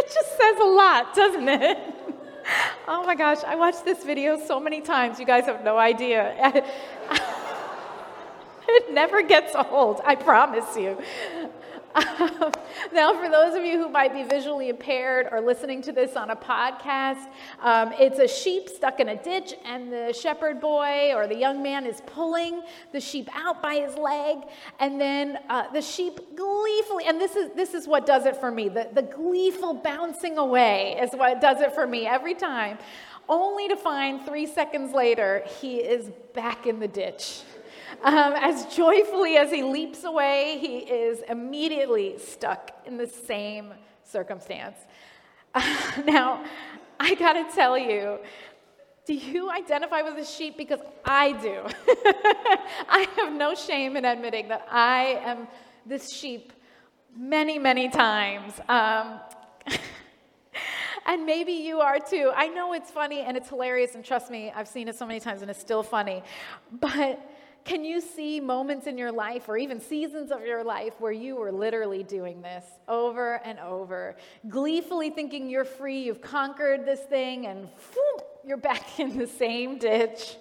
it 0.06 0.12
just 0.12 0.36
lot, 0.96 1.14
doesn't 1.14 1.48
it? 1.48 1.78
Oh 2.86 3.04
my 3.04 3.16
gosh, 3.16 3.38
I 3.44 3.56
watched 3.56 3.84
this 3.84 4.04
video 4.04 4.38
so 4.38 4.60
many 4.60 4.80
times. 4.80 5.18
You 5.18 5.26
guys 5.26 5.46
have 5.46 5.64
no 5.64 5.76
idea. 5.76 6.32
it 8.68 8.94
never 8.94 9.20
gets 9.24 9.56
old, 9.56 10.00
I 10.04 10.14
promise 10.14 10.76
you. 10.76 10.96
Now, 12.92 13.14
for 13.18 13.30
those 13.30 13.54
of 13.54 13.64
you 13.64 13.78
who 13.82 13.88
might 13.88 14.12
be 14.12 14.22
visually 14.22 14.68
impaired 14.68 15.28
or 15.32 15.40
listening 15.40 15.80
to 15.82 15.92
this 15.92 16.14
on 16.14 16.30
a 16.30 16.36
podcast, 16.36 17.26
um, 17.62 17.92
it's 17.98 18.18
a 18.18 18.28
sheep 18.28 18.68
stuck 18.68 19.00
in 19.00 19.08
a 19.08 19.22
ditch, 19.22 19.54
and 19.64 19.90
the 19.90 20.12
shepherd 20.12 20.60
boy 20.60 21.12
or 21.14 21.26
the 21.26 21.36
young 21.36 21.62
man 21.62 21.86
is 21.86 22.02
pulling 22.06 22.62
the 22.92 23.00
sheep 23.00 23.30
out 23.34 23.62
by 23.62 23.76
his 23.76 23.96
leg, 23.96 24.38
and 24.78 25.00
then 25.00 25.38
uh, 25.48 25.70
the 25.72 25.80
sheep 25.80 26.20
gleefully, 26.36 27.04
and 27.06 27.18
this 27.18 27.34
is 27.34 27.50
this 27.56 27.72
is 27.72 27.88
what 27.88 28.04
does 28.04 28.26
it 28.26 28.36
for 28.36 28.50
me. 28.50 28.68
The, 28.68 28.88
the 28.92 29.02
gleeful 29.02 29.72
bouncing 29.72 30.36
away 30.36 30.98
is 31.00 31.12
what 31.12 31.40
does 31.40 31.60
it 31.60 31.74
for 31.74 31.86
me 31.86 32.06
every 32.06 32.34
time, 32.34 32.76
only 33.28 33.68
to 33.68 33.76
find 33.76 34.24
three 34.26 34.46
seconds 34.46 34.92
later 34.92 35.44
he 35.60 35.76
is 35.76 36.10
back 36.34 36.66
in 36.66 36.78
the 36.78 36.88
ditch. 36.88 37.40
Um, 38.02 38.34
as 38.36 38.66
joyfully 38.74 39.36
as 39.36 39.50
he 39.50 39.62
leaps 39.62 40.04
away, 40.04 40.58
he 40.60 40.78
is 40.78 41.20
immediately 41.28 42.18
stuck 42.18 42.70
in 42.86 42.96
the 42.96 43.06
same 43.06 43.72
circumstance. 44.04 44.76
Uh, 45.54 45.62
now, 46.04 46.44
I 47.00 47.14
gotta 47.14 47.46
tell 47.54 47.76
you, 47.76 48.18
do 49.06 49.14
you 49.14 49.50
identify 49.50 50.02
with 50.02 50.16
the 50.16 50.24
sheep? 50.24 50.56
Because 50.56 50.80
I 51.04 51.32
do. 51.32 51.62
I 52.88 53.06
have 53.16 53.32
no 53.32 53.54
shame 53.54 53.96
in 53.96 54.04
admitting 54.04 54.48
that 54.48 54.66
I 54.70 55.20
am 55.24 55.46
this 55.84 56.12
sheep 56.12 56.52
many, 57.16 57.58
many 57.58 57.88
times. 57.88 58.54
Um, 58.68 59.20
and 61.06 61.24
maybe 61.24 61.52
you 61.52 61.80
are 61.80 61.98
too. 62.00 62.32
I 62.34 62.48
know 62.48 62.72
it's 62.72 62.90
funny 62.90 63.20
and 63.20 63.36
it's 63.36 63.48
hilarious, 63.48 63.94
and 63.94 64.04
trust 64.04 64.30
me, 64.30 64.52
I've 64.54 64.68
seen 64.68 64.88
it 64.88 64.96
so 64.96 65.06
many 65.06 65.20
times 65.20 65.42
and 65.42 65.50
it's 65.50 65.60
still 65.60 65.84
funny. 65.84 66.22
But 66.72 67.20
can 67.66 67.84
you 67.84 68.00
see 68.00 68.38
moments 68.38 68.86
in 68.86 68.96
your 68.96 69.10
life 69.10 69.48
or 69.48 69.58
even 69.58 69.80
seasons 69.80 70.30
of 70.30 70.42
your 70.46 70.62
life 70.62 70.94
where 71.00 71.10
you 71.10 71.34
were 71.34 71.50
literally 71.50 72.04
doing 72.04 72.40
this 72.40 72.64
over 72.86 73.40
and 73.44 73.58
over, 73.58 74.14
gleefully 74.48 75.10
thinking 75.10 75.50
you're 75.50 75.64
free, 75.64 76.04
you've 76.04 76.20
conquered 76.20 76.86
this 76.86 77.00
thing, 77.00 77.46
and 77.46 77.64
whoop, 77.64 78.24
you're 78.44 78.56
back 78.56 79.00
in 79.00 79.18
the 79.18 79.26
same 79.26 79.78
ditch? 79.78 80.36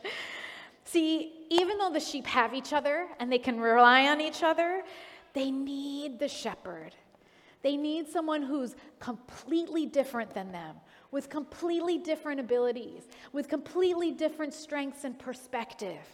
See, 0.83 1.33
even 1.49 1.79
though 1.79 1.89
the 1.89 1.99
sheep 1.99 2.27
have 2.27 2.53
each 2.53 2.71
other 2.71 3.07
and 3.19 3.31
they 3.31 3.39
can 3.39 3.59
rely 3.59 4.07
on 4.07 4.21
each 4.21 4.43
other, 4.43 4.83
they 5.33 5.49
need 5.49 6.19
the 6.19 6.27
shepherd. 6.27 6.93
They 7.63 7.75
need 7.75 8.07
someone 8.07 8.43
who's 8.43 8.75
completely 8.99 9.87
different 9.87 10.31
than 10.35 10.51
them, 10.51 10.75
with 11.09 11.31
completely 11.31 11.97
different 11.97 12.39
abilities, 12.39 13.07
with 13.33 13.49
completely 13.49 14.11
different 14.11 14.53
strengths 14.53 15.05
and 15.05 15.17
perspective 15.17 16.05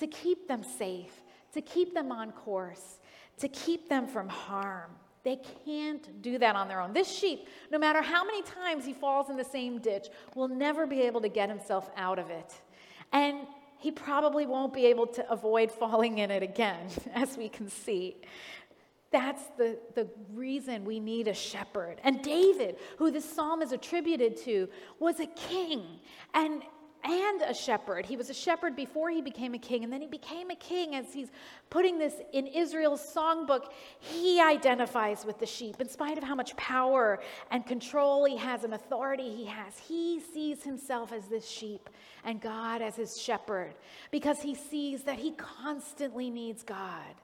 to 0.00 0.06
keep 0.06 0.48
them 0.48 0.64
safe, 0.64 1.12
to 1.52 1.60
keep 1.60 1.94
them 1.94 2.10
on 2.10 2.32
course, 2.32 2.98
to 3.38 3.48
keep 3.48 3.88
them 3.88 4.06
from 4.06 4.28
harm. 4.28 4.90
They 5.22 5.38
can't 5.64 6.22
do 6.22 6.38
that 6.38 6.56
on 6.56 6.68
their 6.68 6.80
own. 6.80 6.92
This 6.92 7.10
sheep, 7.10 7.46
no 7.70 7.78
matter 7.78 8.00
how 8.00 8.24
many 8.24 8.42
times 8.42 8.86
he 8.86 8.94
falls 8.94 9.28
in 9.28 9.36
the 9.36 9.44
same 9.44 9.78
ditch, 9.78 10.08
will 10.34 10.48
never 10.48 10.86
be 10.86 11.02
able 11.02 11.20
to 11.20 11.28
get 11.28 11.48
himself 11.48 11.90
out 11.96 12.18
of 12.18 12.30
it. 12.30 12.54
And 13.12 13.46
he 13.78 13.90
probably 13.90 14.46
won't 14.46 14.72
be 14.72 14.86
able 14.86 15.06
to 15.08 15.30
avoid 15.30 15.70
falling 15.70 16.18
in 16.18 16.30
it 16.30 16.42
again, 16.42 16.88
as 17.14 17.36
we 17.36 17.48
can 17.48 17.68
see. 17.68 18.16
That's 19.10 19.42
the, 19.58 19.78
the 19.94 20.08
reason 20.32 20.84
we 20.84 21.00
need 21.00 21.28
a 21.28 21.34
shepherd. 21.34 22.00
And 22.04 22.22
David, 22.22 22.76
who 22.96 23.10
this 23.10 23.28
psalm 23.28 23.60
is 23.60 23.72
attributed 23.72 24.36
to, 24.44 24.68
was 25.00 25.18
a 25.18 25.26
king. 25.26 25.82
And 26.32 26.62
and 27.04 27.42
a 27.42 27.54
shepherd. 27.54 28.06
He 28.06 28.16
was 28.16 28.30
a 28.30 28.34
shepherd 28.34 28.76
before 28.76 29.10
he 29.10 29.22
became 29.22 29.54
a 29.54 29.58
king, 29.58 29.84
and 29.84 29.92
then 29.92 30.00
he 30.00 30.06
became 30.06 30.50
a 30.50 30.56
king 30.56 30.94
as 30.94 31.12
he's 31.12 31.30
putting 31.70 31.98
this 31.98 32.14
in 32.32 32.46
Israel's 32.46 33.02
songbook. 33.02 33.70
He 33.98 34.40
identifies 34.40 35.24
with 35.24 35.38
the 35.38 35.46
sheep 35.46 35.80
in 35.80 35.88
spite 35.88 36.18
of 36.18 36.24
how 36.24 36.34
much 36.34 36.56
power 36.56 37.20
and 37.50 37.66
control 37.66 38.24
he 38.24 38.36
has 38.36 38.64
and 38.64 38.74
authority 38.74 39.30
he 39.34 39.46
has. 39.46 39.78
He 39.78 40.20
sees 40.20 40.62
himself 40.62 41.12
as 41.12 41.26
this 41.26 41.48
sheep 41.48 41.88
and 42.24 42.40
God 42.40 42.82
as 42.82 42.96
his 42.96 43.20
shepherd 43.20 43.74
because 44.10 44.42
he 44.42 44.54
sees 44.54 45.04
that 45.04 45.18
he 45.18 45.32
constantly 45.32 46.30
needs 46.30 46.62
God. 46.62 47.14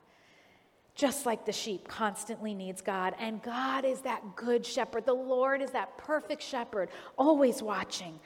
Just 0.94 1.26
like 1.26 1.44
the 1.44 1.52
sheep 1.52 1.86
constantly 1.86 2.54
needs 2.54 2.80
God. 2.80 3.14
And 3.20 3.42
God 3.42 3.84
is 3.84 4.00
that 4.00 4.34
good 4.34 4.64
shepherd. 4.64 5.04
The 5.04 5.12
Lord 5.12 5.60
is 5.60 5.70
that 5.72 5.98
perfect 5.98 6.42
shepherd, 6.42 6.88
always 7.18 7.62
watching, 7.62 8.18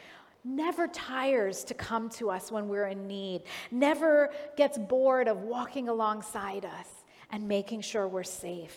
never 0.44 0.87
tires 0.88 1.64
to 1.64 1.74
come 1.74 2.09
to 2.11 2.31
us 2.31 2.50
when 2.50 2.68
we're 2.68 2.87
in 2.87 3.07
need, 3.07 3.42
never 3.70 4.31
gets 4.57 4.79
bored 4.79 5.29
of 5.29 5.42
walking 5.42 5.88
alongside 5.88 6.64
us 6.64 6.88
and 7.31 7.46
making 7.46 7.81
sure 7.81 8.09
we're 8.09 8.22
safe. 8.22 8.76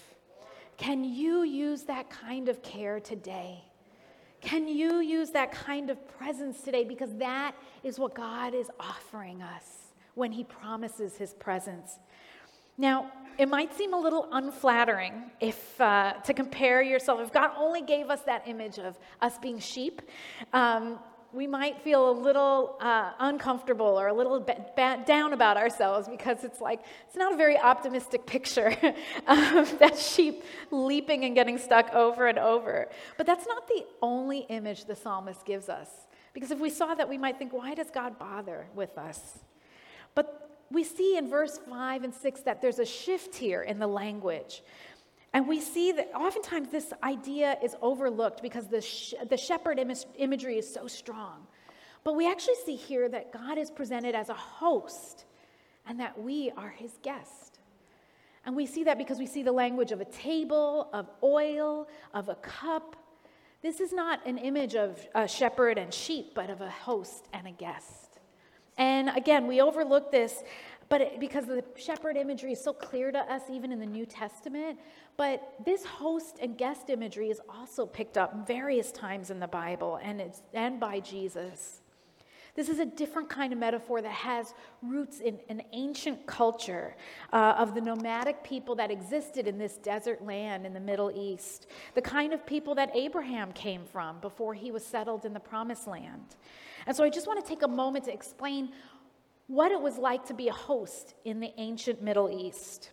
Can 0.78 1.04
you 1.04 1.44
use 1.44 1.84
that 1.84 2.10
kind 2.10 2.50
of 2.50 2.62
care 2.62 3.00
today? 3.00 3.64
Can 4.42 4.68
you 4.68 5.00
use 5.00 5.30
that 5.32 5.52
kind 5.52 5.90
of 5.90 6.06
presence 6.18 6.62
today? 6.62 6.84
Because 6.84 7.14
that 7.16 7.56
is 7.84 7.98
what 7.98 8.14
God 8.14 8.54
is 8.54 8.70
offering 8.80 9.42
us 9.42 9.94
when 10.16 10.32
He 10.32 10.44
promises 10.44 11.16
His 11.16 11.34
presence. 11.34 12.00
Now, 12.78 13.12
it 13.38 13.48
might 13.48 13.76
seem 13.76 13.94
a 13.94 14.00
little 14.00 14.28
unflattering 14.32 15.32
if 15.40 15.80
uh, 15.80 16.14
to 16.24 16.34
compare 16.34 16.82
yourself. 16.82 17.22
If 17.22 17.32
God 17.32 17.52
only 17.58 17.82
gave 17.82 18.10
us 18.10 18.22
that 18.22 18.48
image 18.48 18.80
of 18.80 19.00
us 19.22 19.38
being 19.38 19.60
sheep, 19.60 20.02
um, 20.52 21.00
we 21.34 21.48
might 21.48 21.82
feel 21.82 22.12
a 22.12 22.16
little 22.18 22.78
uh, 22.80 23.12
uncomfortable 23.20 24.00
or 24.00 24.08
a 24.08 24.14
little 24.14 24.40
bit 24.40 24.76
down 24.76 25.34
about 25.34 25.58
ourselves 25.58 26.08
because 26.08 26.44
it's 26.44 26.62
like, 26.62 26.82
it's 27.08 27.18
not 27.18 27.34
a 27.34 27.36
very 27.36 27.58
optimistic 27.58 28.28
picture 28.28 28.68
of 29.28 29.80
that 29.80 29.98
sheep 29.98 30.44
leaping 30.70 31.26
and 31.26 31.34
getting 31.34 31.58
stuck 31.58 31.92
over 31.94 32.28
and 32.28 32.38
over. 32.38 32.88
But 33.18 33.26
that's 33.26 33.48
not 33.48 33.68
the 33.68 33.84
only 34.02 34.40
image 34.50 34.86
the 34.86 34.96
psalmist 34.96 35.44
gives 35.44 35.70
us. 35.70 35.90
Because 36.34 36.52
if 36.52 36.60
we 36.60 36.70
saw 36.70 36.94
that, 36.94 37.10
we 37.10 37.18
might 37.18 37.40
think, 37.40 37.52
why 37.52 37.74
does 37.74 37.90
God 37.90 38.20
bother 38.20 38.68
with 38.76 38.96
us? 38.98 39.40
But 40.14 40.66
we 40.72 40.84
see 40.84 41.18
in 41.18 41.30
verse 41.30 41.60
5 41.70 42.04
and 42.04 42.14
6 42.14 42.42
that 42.42 42.62
there's 42.62 42.80
a 42.80 42.86
shift 42.86 43.36
here 43.36 43.64
in 43.64 43.80
the 43.80 43.88
language. 43.88 44.62
And 45.34 45.48
we 45.48 45.60
see 45.60 45.92
that 45.94 46.12
oftentimes 46.16 46.70
this 46.70 46.94
idea 47.02 47.58
is 47.64 47.76
overlooked 47.82 48.42
because 48.44 48.68
the, 48.68 48.82
sh- 48.82 49.16
the 49.28 49.38
shepherd 49.38 49.80
Im- 49.80 49.92
imagery 50.18 50.60
is 50.60 50.72
so 50.72 50.88
strong. 50.88 51.48
But 52.04 52.16
we 52.16 52.30
actually 52.30 52.58
see 52.66 52.76
here 52.76 53.10
that 53.10 53.32
God 53.32 53.58
is 53.58 53.72
presented 53.72 54.14
as 54.14 54.30
a 54.30 54.36
host 54.36 55.26
and 55.88 56.00
that 56.00 56.22
we 56.22 56.52
are 56.56 56.70
his 56.70 56.92
guest. 57.02 57.60
And 58.46 58.56
we 58.56 58.66
see 58.66 58.84
that 58.84 58.98
because 58.98 59.18
we 59.18 59.26
see 59.26 59.42
the 59.42 59.52
language 59.52 59.92
of 59.92 60.02
a 60.02 60.06
table, 60.06 60.90
of 60.94 61.10
oil, 61.24 61.88
of 62.14 62.30
a 62.30 62.36
cup. 62.36 62.96
This 63.62 63.80
is 63.80 63.94
not 63.94 64.26
an 64.28 64.38
image 64.38 64.76
of 64.76 65.00
a 65.16 65.28
shepherd 65.28 65.78
and 65.78 65.94
sheep, 65.94 66.34
but 66.36 66.50
of 66.50 66.62
a 66.62 66.70
host 66.70 67.28
and 67.34 67.48
a 67.48 67.52
guest. 67.52 68.20
And 68.78 69.10
again, 69.10 69.48
we 69.48 69.62
overlook 69.62 70.12
this 70.12 70.44
but 70.94 71.02
it, 71.02 71.20
because 71.20 71.48
the 71.48 71.64
shepherd 71.76 72.18
imagery 72.18 72.52
is 72.52 72.64
so 72.64 72.72
clear 72.72 73.12
to 73.12 73.18
us 73.18 73.42
even 73.50 73.72
in 73.72 73.80
the 73.80 73.86
New 73.86 74.06
Testament, 74.06 74.78
but 75.18 75.56
this 75.66 75.84
host 75.84 76.38
and 76.40 76.56
guest 76.56 76.88
imagery 76.92 77.32
is 77.32 77.42
also 77.50 77.88
picked 77.88 78.16
up 78.16 78.46
various 78.46 78.92
times 78.92 79.32
in 79.32 79.40
the 79.40 79.48
Bible 79.48 80.00
and, 80.04 80.22
it's, 80.22 80.44
and 80.54 80.80
by 80.80 81.00
Jesus. 81.00 81.82
This 82.54 82.70
is 82.70 82.78
a 82.78 82.86
different 82.86 83.28
kind 83.28 83.52
of 83.52 83.58
metaphor 83.58 84.04
that 84.04 84.12
has 84.12 84.54
roots 84.84 85.20
in 85.20 85.40
an 85.50 85.64
ancient 85.72 86.28
culture 86.28 86.96
uh, 87.32 87.56
of 87.58 87.74
the 87.74 87.82
nomadic 87.82 88.44
people 88.44 88.76
that 88.76 88.92
existed 88.92 89.48
in 89.48 89.58
this 89.58 89.78
desert 89.78 90.24
land 90.24 90.64
in 90.64 90.76
the 90.76 90.80
Middle 90.80 91.12
East, 91.12 91.66
the 91.96 92.04
kind 92.04 92.34
of 92.34 92.46
people 92.46 92.76
that 92.76 92.96
Abraham 92.96 93.52
came 93.54 93.84
from 93.84 94.20
before 94.20 94.54
he 94.54 94.70
was 94.70 94.86
settled 94.86 95.26
in 95.26 95.34
the 95.34 95.40
promised 95.40 95.88
land. 95.88 96.36
And 96.86 96.96
so 96.96 97.04
I 97.04 97.10
just 97.10 97.28
want 97.28 97.44
to 97.44 97.48
take 97.48 97.64
a 97.64 97.68
moment 97.68 98.06
to 98.06 98.14
explain 98.14 98.72
what 99.48 99.72
it 99.72 99.82
was 99.82 99.98
like 99.98 100.26
to 100.28 100.34
be 100.34 100.48
a 100.48 100.54
host 100.54 101.16
in 101.26 101.40
the 101.40 101.52
ancient 101.58 102.02
Middle 102.02 102.30
East. 102.30 102.92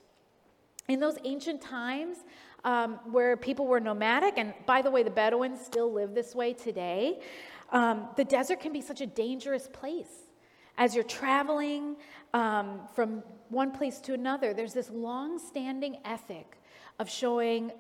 In 0.89 1.01
those 1.01 1.17
ancient 1.25 1.61
times, 1.61 2.19
um, 2.65 2.99
where 3.11 3.37
people 3.37 3.67
were 3.67 3.81
nomadic, 3.81 4.35
and 4.37 4.53
by 4.67 4.83
the 4.83 4.91
way, 4.91 5.03
the 5.03 5.11
Bedouins 5.11 5.61
still 5.61 5.93
live 5.93 6.15
this 6.15 6.35
way 6.35 6.53
today, 6.53 7.21
um, 7.73 8.09
the 8.17 8.25
desert 8.25 8.61
can 8.61 8.73
be 8.73 8.81
such 8.81 9.01
a 9.01 9.07
dangerous 9.07 9.69
place. 9.73 10.31
As 10.77 10.95
you're 10.95 11.05
traveling 11.05 11.97
um, 12.35 12.81
from 12.95 13.23
one 13.49 13.71
place 13.71 14.01
to 14.01 14.15
another, 14.15 14.55
there's 14.55 14.73
this 14.73 14.91
long 14.91 15.39
standing 15.39 15.99
ethic 16.05 16.59
of 16.99 17.09
showing 17.09 17.73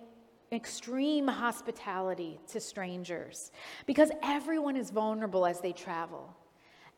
extreme 0.52 1.28
hospitality 1.28 2.40
to 2.48 2.60
strangers 2.60 3.52
because 3.86 4.10
everyone 4.22 4.76
is 4.76 4.90
vulnerable 4.90 5.46
as 5.46 5.60
they 5.60 5.72
travel. 5.72 6.36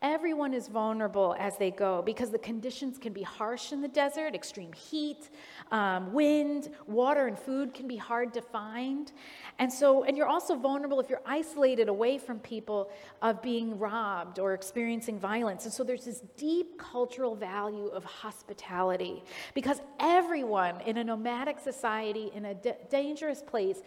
Everyone 0.03 0.53
is 0.53 0.67
vulnerable 0.67 1.37
as 1.39 1.57
they 1.59 1.71
go 1.71 2.03
because 2.03 2.31
the 2.31 2.39
conditions 2.39 2.99
can 2.99 3.13
be 3.13 3.23
harsh 3.23 3.71
in 3.71 3.81
the 3.81 3.87
desert 3.87 4.35
extreme 4.35 4.73
heat, 4.73 5.31
um, 5.71 6.13
wind, 6.13 6.71
water, 6.89 7.29
and 7.29 7.39
food 7.39 7.73
can 7.73 7.87
be 7.87 7.97
hard 7.97 8.35
to 8.35 8.43
find. 8.43 9.13
And 9.61 9.73
so, 9.73 10.03
and 10.03 10.17
you're 10.17 10.27
also 10.27 10.57
vulnerable 10.57 10.99
if 10.99 11.09
you're 11.09 11.23
isolated 11.25 11.89
away 11.89 12.19
from 12.19 12.41
people 12.41 12.91
of 13.23 13.41
being 13.43 13.79
robbed 13.79 14.41
or 14.41 14.55
experiencing 14.55 15.21
violence. 15.21 15.67
And 15.67 15.73
so, 15.73 15.85
there's 15.85 16.05
this 16.05 16.25
deep 16.37 16.79
cultural 16.79 17.37
value 17.37 17.87
of 17.87 18.03
hospitality 18.05 19.23
because 19.55 19.81
everyone 20.01 20.81
in 20.81 20.97
a 20.97 21.05
nomadic 21.05 21.61
society 21.61 22.33
in 22.35 22.47
a 22.47 22.55
d- 22.55 22.73
dangerous 22.91 23.41
place 23.41 23.83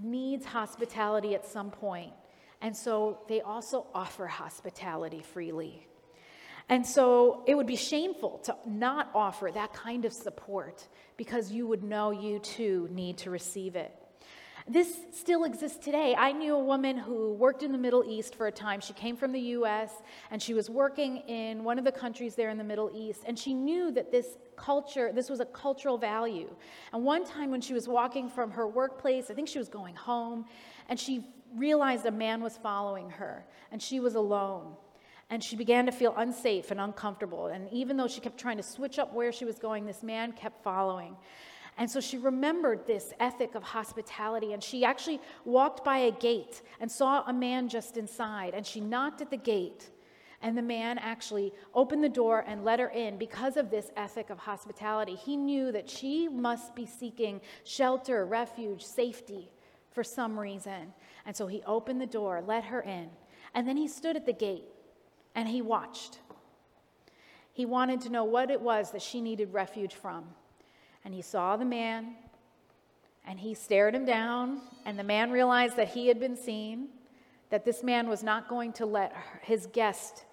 needs 0.00 0.44
hospitality 0.46 1.36
at 1.36 1.46
some 1.46 1.70
point. 1.70 2.12
And 2.60 2.76
so 2.76 3.20
they 3.28 3.40
also 3.40 3.86
offer 3.94 4.26
hospitality 4.26 5.22
freely. 5.22 5.86
And 6.68 6.86
so 6.86 7.42
it 7.46 7.56
would 7.56 7.66
be 7.66 7.76
shameful 7.76 8.38
to 8.44 8.56
not 8.64 9.10
offer 9.14 9.50
that 9.52 9.72
kind 9.72 10.04
of 10.04 10.12
support 10.12 10.86
because 11.16 11.50
you 11.50 11.66
would 11.66 11.82
know 11.82 12.10
you 12.12 12.38
too 12.38 12.88
need 12.92 13.18
to 13.18 13.30
receive 13.30 13.74
it. 13.74 13.96
This 14.68 14.98
still 15.10 15.42
exists 15.42 15.84
today. 15.84 16.14
I 16.16 16.30
knew 16.30 16.54
a 16.54 16.62
woman 16.62 16.96
who 16.96 17.32
worked 17.32 17.64
in 17.64 17.72
the 17.72 17.78
Middle 17.78 18.04
East 18.06 18.36
for 18.36 18.46
a 18.46 18.52
time. 18.52 18.80
She 18.80 18.92
came 18.92 19.16
from 19.16 19.32
the 19.32 19.40
US 19.40 19.90
and 20.30 20.40
she 20.40 20.54
was 20.54 20.70
working 20.70 21.16
in 21.26 21.64
one 21.64 21.76
of 21.76 21.84
the 21.84 21.90
countries 21.90 22.36
there 22.36 22.50
in 22.50 22.58
the 22.58 22.62
Middle 22.62 22.88
East. 22.94 23.22
And 23.26 23.36
she 23.36 23.52
knew 23.52 23.90
that 23.90 24.12
this 24.12 24.38
culture, 24.54 25.10
this 25.12 25.28
was 25.28 25.40
a 25.40 25.46
cultural 25.46 25.98
value. 25.98 26.48
And 26.92 27.02
one 27.02 27.24
time 27.24 27.50
when 27.50 27.60
she 27.60 27.74
was 27.74 27.88
walking 27.88 28.28
from 28.28 28.52
her 28.52 28.68
workplace, 28.68 29.28
I 29.28 29.34
think 29.34 29.48
she 29.48 29.58
was 29.58 29.68
going 29.68 29.96
home, 29.96 30.44
and 30.88 31.00
she 31.00 31.24
realized 31.56 32.06
a 32.06 32.10
man 32.10 32.42
was 32.42 32.56
following 32.56 33.10
her 33.10 33.44
and 33.72 33.82
she 33.82 34.00
was 34.00 34.14
alone. 34.14 34.74
And 35.30 35.44
she 35.44 35.54
began 35.54 35.86
to 35.86 35.92
feel 35.92 36.14
unsafe 36.16 36.72
and 36.72 36.80
uncomfortable. 36.80 37.46
And 37.46 37.68
even 37.70 37.96
though 37.96 38.08
she 38.08 38.20
kept 38.20 38.38
trying 38.38 38.56
to 38.56 38.64
switch 38.64 38.98
up 38.98 39.14
where 39.14 39.30
she 39.30 39.44
was 39.44 39.60
going, 39.60 39.86
this 39.86 40.02
man 40.02 40.32
kept 40.32 40.64
following. 40.64 41.16
And 41.78 41.88
so 41.88 42.00
she 42.00 42.18
remembered 42.18 42.84
this 42.86 43.12
ethic 43.20 43.54
of 43.54 43.62
hospitality. 43.62 44.54
And 44.54 44.62
she 44.62 44.84
actually 44.84 45.20
walked 45.44 45.84
by 45.84 45.98
a 45.98 46.10
gate 46.10 46.62
and 46.80 46.90
saw 46.90 47.22
a 47.26 47.32
man 47.32 47.68
just 47.68 47.96
inside. 47.96 48.54
And 48.54 48.66
she 48.66 48.80
knocked 48.80 49.20
at 49.20 49.30
the 49.30 49.36
gate. 49.36 49.90
And 50.42 50.58
the 50.58 50.62
man 50.62 50.98
actually 50.98 51.52
opened 51.74 52.02
the 52.02 52.08
door 52.08 52.44
and 52.46 52.64
let 52.64 52.80
her 52.80 52.88
in 52.88 53.16
because 53.16 53.56
of 53.56 53.70
this 53.70 53.92
ethic 53.96 54.30
of 54.30 54.38
hospitality. 54.38 55.14
He 55.14 55.36
knew 55.36 55.70
that 55.70 55.88
she 55.88 56.26
must 56.26 56.74
be 56.74 56.86
seeking 56.86 57.40
shelter, 57.62 58.26
refuge, 58.26 58.84
safety 58.84 59.52
for 59.90 60.04
some 60.04 60.38
reason. 60.38 60.92
And 61.26 61.36
so 61.36 61.46
he 61.46 61.62
opened 61.66 62.00
the 62.00 62.06
door, 62.06 62.42
let 62.46 62.64
her 62.64 62.80
in, 62.80 63.10
and 63.54 63.66
then 63.66 63.76
he 63.76 63.88
stood 63.88 64.16
at 64.16 64.26
the 64.26 64.32
gate 64.32 64.64
and 65.34 65.48
he 65.48 65.62
watched. 65.62 66.18
He 67.52 67.66
wanted 67.66 68.00
to 68.02 68.10
know 68.10 68.24
what 68.24 68.50
it 68.50 68.60
was 68.60 68.92
that 68.92 69.02
she 69.02 69.20
needed 69.20 69.52
refuge 69.52 69.94
from. 69.94 70.24
And 71.04 71.14
he 71.14 71.22
saw 71.22 71.56
the 71.56 71.64
man 71.64 72.14
and 73.26 73.38
he 73.38 73.54
stared 73.54 73.94
him 73.94 74.06
down, 74.06 74.62
and 74.86 74.98
the 74.98 75.04
man 75.04 75.30
realized 75.30 75.76
that 75.76 75.88
he 75.88 76.08
had 76.08 76.18
been 76.18 76.36
seen, 76.36 76.88
that 77.50 77.64
this 77.64 77.82
man 77.82 78.08
was 78.08 78.22
not 78.22 78.48
going 78.48 78.72
to 78.72 78.86
let 78.86 79.14
his 79.42 79.66
guest 79.66 80.24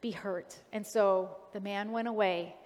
be 0.00 0.10
hurt. 0.10 0.56
And 0.72 0.86
so 0.86 1.36
the 1.52 1.60
man 1.60 1.92
went 1.92 2.08
away. 2.08 2.56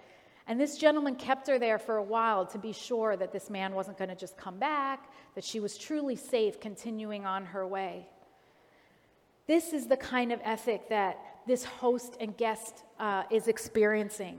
And 0.47 0.59
this 0.59 0.77
gentleman 0.77 1.15
kept 1.15 1.47
her 1.47 1.57
there 1.57 1.79
for 1.79 1.97
a 1.97 2.03
while 2.03 2.45
to 2.47 2.57
be 2.59 2.71
sure 2.71 3.17
that 3.17 3.31
this 3.31 3.49
man 3.49 3.73
wasn't 3.73 3.97
going 3.97 4.09
to 4.09 4.15
just 4.15 4.37
come 4.37 4.59
back, 4.59 5.11
that 5.33 5.43
she 5.43 5.59
was 5.59 5.77
truly 5.77 6.15
safe 6.15 6.59
continuing 6.59 7.25
on 7.25 7.45
her 7.45 7.65
way. 7.65 8.07
This 9.47 9.73
is 9.73 9.87
the 9.87 9.97
kind 9.97 10.31
of 10.31 10.39
ethic 10.43 10.89
that 10.89 11.19
this 11.47 11.63
host 11.63 12.17
and 12.19 12.35
guest 12.37 12.83
uh, 12.99 13.23
is 13.31 13.47
experiencing. 13.47 14.37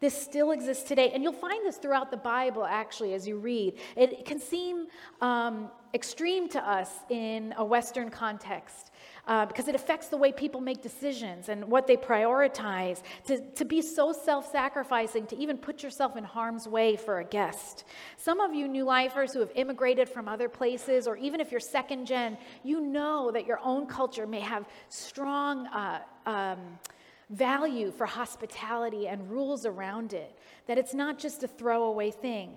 This 0.00 0.14
still 0.14 0.52
exists 0.52 0.84
today, 0.84 1.10
and 1.12 1.24
you'll 1.24 1.32
find 1.32 1.66
this 1.66 1.76
throughout 1.76 2.12
the 2.12 2.16
Bible 2.16 2.64
actually 2.64 3.14
as 3.14 3.26
you 3.26 3.36
read. 3.36 3.74
It 3.96 4.24
can 4.24 4.38
seem 4.38 4.86
um, 5.20 5.70
extreme 5.92 6.48
to 6.50 6.60
us 6.60 6.90
in 7.10 7.52
a 7.56 7.64
Western 7.64 8.08
context 8.08 8.92
uh, 9.28 9.46
because 9.46 9.68
it 9.68 9.74
affects 9.74 10.08
the 10.08 10.16
way 10.16 10.32
people 10.32 10.60
make 10.60 10.82
decisions 10.82 11.48
and 11.48 11.64
what 11.70 11.86
they 11.86 11.96
prioritize. 11.96 13.02
To, 13.26 13.38
to 13.38 13.64
be 13.64 13.82
so 13.82 14.12
self 14.12 14.50
sacrificing, 14.50 15.26
to 15.26 15.36
even 15.36 15.58
put 15.58 15.82
yourself 15.82 16.16
in 16.16 16.24
harm's 16.24 16.66
way 16.66 16.96
for 16.96 17.20
a 17.20 17.24
guest. 17.24 17.84
Some 18.16 18.40
of 18.40 18.54
you 18.54 18.66
new 18.66 18.84
lifers 18.84 19.32
who 19.32 19.40
have 19.40 19.52
immigrated 19.54 20.08
from 20.08 20.28
other 20.28 20.48
places, 20.48 21.06
or 21.06 21.16
even 21.18 21.40
if 21.40 21.52
you're 21.52 21.60
second 21.60 22.06
gen, 22.06 22.38
you 22.64 22.80
know 22.80 23.30
that 23.30 23.46
your 23.46 23.60
own 23.62 23.86
culture 23.86 24.26
may 24.26 24.40
have 24.40 24.66
strong. 24.88 25.66
Uh, 25.68 26.00
um, 26.26 26.58
value 27.30 27.90
for 27.90 28.06
hospitality 28.06 29.06
and 29.06 29.30
rules 29.30 29.66
around 29.66 30.14
it, 30.14 30.38
that 30.66 30.78
it's 30.78 30.94
not 30.94 31.18
just 31.18 31.42
a 31.42 31.46
throwaway 31.46 32.10
thing. 32.10 32.50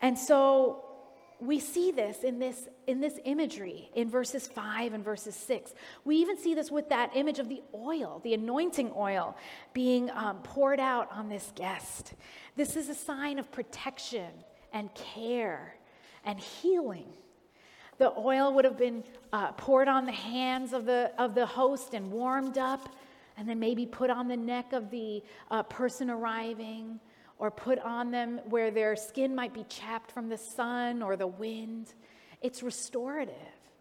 And 0.00 0.18
so 0.18 0.93
we 1.46 1.60
see 1.60 1.90
this 1.90 2.24
in 2.24 2.38
this 2.38 2.68
in 2.86 3.00
this 3.00 3.18
imagery 3.24 3.90
in 3.94 4.08
verses 4.08 4.46
5 4.46 4.94
and 4.94 5.04
verses 5.04 5.34
6 5.34 5.74
we 6.04 6.16
even 6.16 6.36
see 6.36 6.54
this 6.54 6.70
with 6.70 6.88
that 6.88 7.10
image 7.14 7.38
of 7.38 7.48
the 7.48 7.62
oil 7.74 8.20
the 8.24 8.34
anointing 8.34 8.92
oil 8.96 9.36
being 9.72 10.10
um, 10.10 10.38
poured 10.38 10.80
out 10.80 11.08
on 11.12 11.28
this 11.28 11.52
guest. 11.54 12.14
This 12.56 12.76
is 12.76 12.88
a 12.88 12.94
sign 12.94 13.38
of 13.38 13.50
protection 13.50 14.30
and 14.72 14.92
care 14.94 15.76
and 16.24 16.38
healing. 16.38 17.12
The 17.98 18.12
oil 18.16 18.52
would 18.54 18.64
have 18.64 18.78
been 18.78 19.04
uh, 19.32 19.52
poured 19.52 19.88
on 19.88 20.06
the 20.06 20.12
hands 20.12 20.72
of 20.72 20.84
the 20.84 21.12
of 21.18 21.34
the 21.34 21.46
host 21.46 21.94
and 21.94 22.10
warmed 22.10 22.58
up 22.58 22.88
and 23.36 23.48
then 23.48 23.58
maybe 23.58 23.86
put 23.86 24.10
on 24.10 24.28
the 24.28 24.36
neck 24.36 24.72
of 24.72 24.90
the 24.90 25.22
uh, 25.50 25.62
person 25.64 26.10
arriving 26.10 27.00
or 27.38 27.50
put 27.50 27.78
on 27.80 28.10
them 28.10 28.40
where 28.48 28.70
their 28.70 28.96
skin 28.96 29.34
might 29.34 29.52
be 29.52 29.64
chapped 29.68 30.10
from 30.10 30.28
the 30.28 30.38
sun 30.38 31.02
or 31.02 31.16
the 31.16 31.26
wind. 31.26 31.94
It's 32.40 32.62
restorative, 32.62 33.34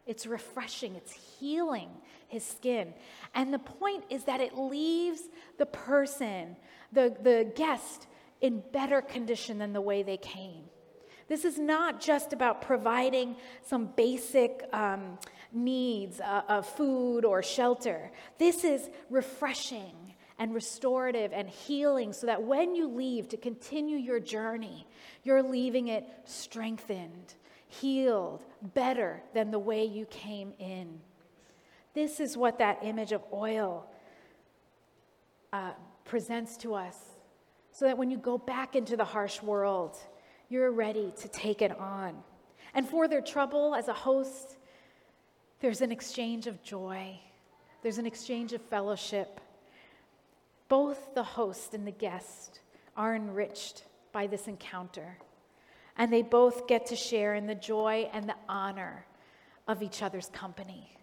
it's 0.05 0.25
refreshing, 0.25 0.95
it's 0.95 1.11
healing 1.11 1.89
his 2.27 2.43
skin. 2.43 2.93
And 3.35 3.53
the 3.53 3.59
point 3.59 4.05
is 4.09 4.23
that 4.23 4.41
it 4.41 4.57
leaves 4.57 5.21
the 5.57 5.65
person, 5.67 6.55
the, 6.91 7.15
the 7.21 7.51
guest, 7.55 8.07
in 8.41 8.61
better 8.73 9.01
condition 9.01 9.57
than 9.59 9.71
the 9.71 9.81
way 9.81 10.03
they 10.03 10.17
came. 10.17 10.63
This 11.29 11.45
is 11.45 11.57
not 11.57 12.01
just 12.01 12.33
about 12.33 12.61
providing 12.61 13.37
some 13.65 13.85
basic 13.95 14.67
um, 14.73 15.17
needs 15.53 16.19
uh, 16.19 16.41
of 16.49 16.67
food 16.67 17.23
or 17.23 17.41
shelter. 17.41 18.11
This 18.37 18.63
is 18.65 18.89
refreshing 19.09 20.02
and 20.43 20.53
restorative 20.53 21.31
and 21.31 21.47
healing 21.47 22.11
so 22.11 22.27
that 22.27 22.43
when 22.43 22.75
you 22.75 22.85
leave 22.85 23.29
to 23.29 23.37
continue 23.37 23.95
your 23.95 24.19
journey, 24.19 24.85
you're 25.23 25.41
leaving 25.41 25.87
it 25.87 26.05
strengthened, 26.25 27.35
healed, 27.69 28.43
better 28.73 29.23
than 29.33 29.51
the 29.51 29.57
way 29.57 29.85
you 29.85 30.05
came 30.07 30.51
in. 30.59 30.99
This 31.93 32.19
is 32.19 32.35
what 32.35 32.59
that 32.59 32.79
image 32.83 33.13
of 33.13 33.23
oil 33.31 33.85
uh, 35.53 35.71
presents 36.03 36.57
to 36.57 36.73
us 36.73 36.97
so 37.71 37.85
that 37.85 37.97
when 37.97 38.11
you 38.11 38.17
go 38.17 38.37
back 38.37 38.75
into 38.75 38.97
the 38.97 39.05
harsh 39.05 39.41
world, 39.41 39.95
you're 40.49 40.73
ready 40.73 41.13
to 41.21 41.29
take 41.29 41.61
it 41.61 41.71
on. 41.79 42.17
And 42.73 42.85
for 42.85 43.07
their 43.07 43.21
trouble 43.21 43.75
as 43.75 43.87
a 43.87 43.93
host, 43.93 44.57
there's 45.61 45.79
an 45.79 45.93
exchange 45.93 46.47
of 46.47 46.61
joy, 46.63 47.17
there's 47.81 47.97
an 47.97 48.05
exchange 48.05 48.51
of 48.51 48.61
fellowship. 48.63 49.39
Both 50.73 51.13
the 51.13 51.21
host 51.21 51.75
and 51.75 51.85
the 51.85 51.91
guest 51.91 52.61
are 52.97 53.15
enriched 53.15 53.83
by 54.11 54.25
this 54.25 54.47
encounter, 54.47 55.19
and 55.99 56.11
they 56.11 56.23
both 56.23 56.65
get 56.65 56.87
to 56.87 56.95
share 56.95 57.35
in 57.35 57.45
the 57.45 57.53
joy 57.53 58.09
and 58.11 58.27
the 58.27 58.33
honor 58.49 59.05
of 59.67 59.83
each 59.83 60.01
other's 60.01 60.29
company. 60.29 60.97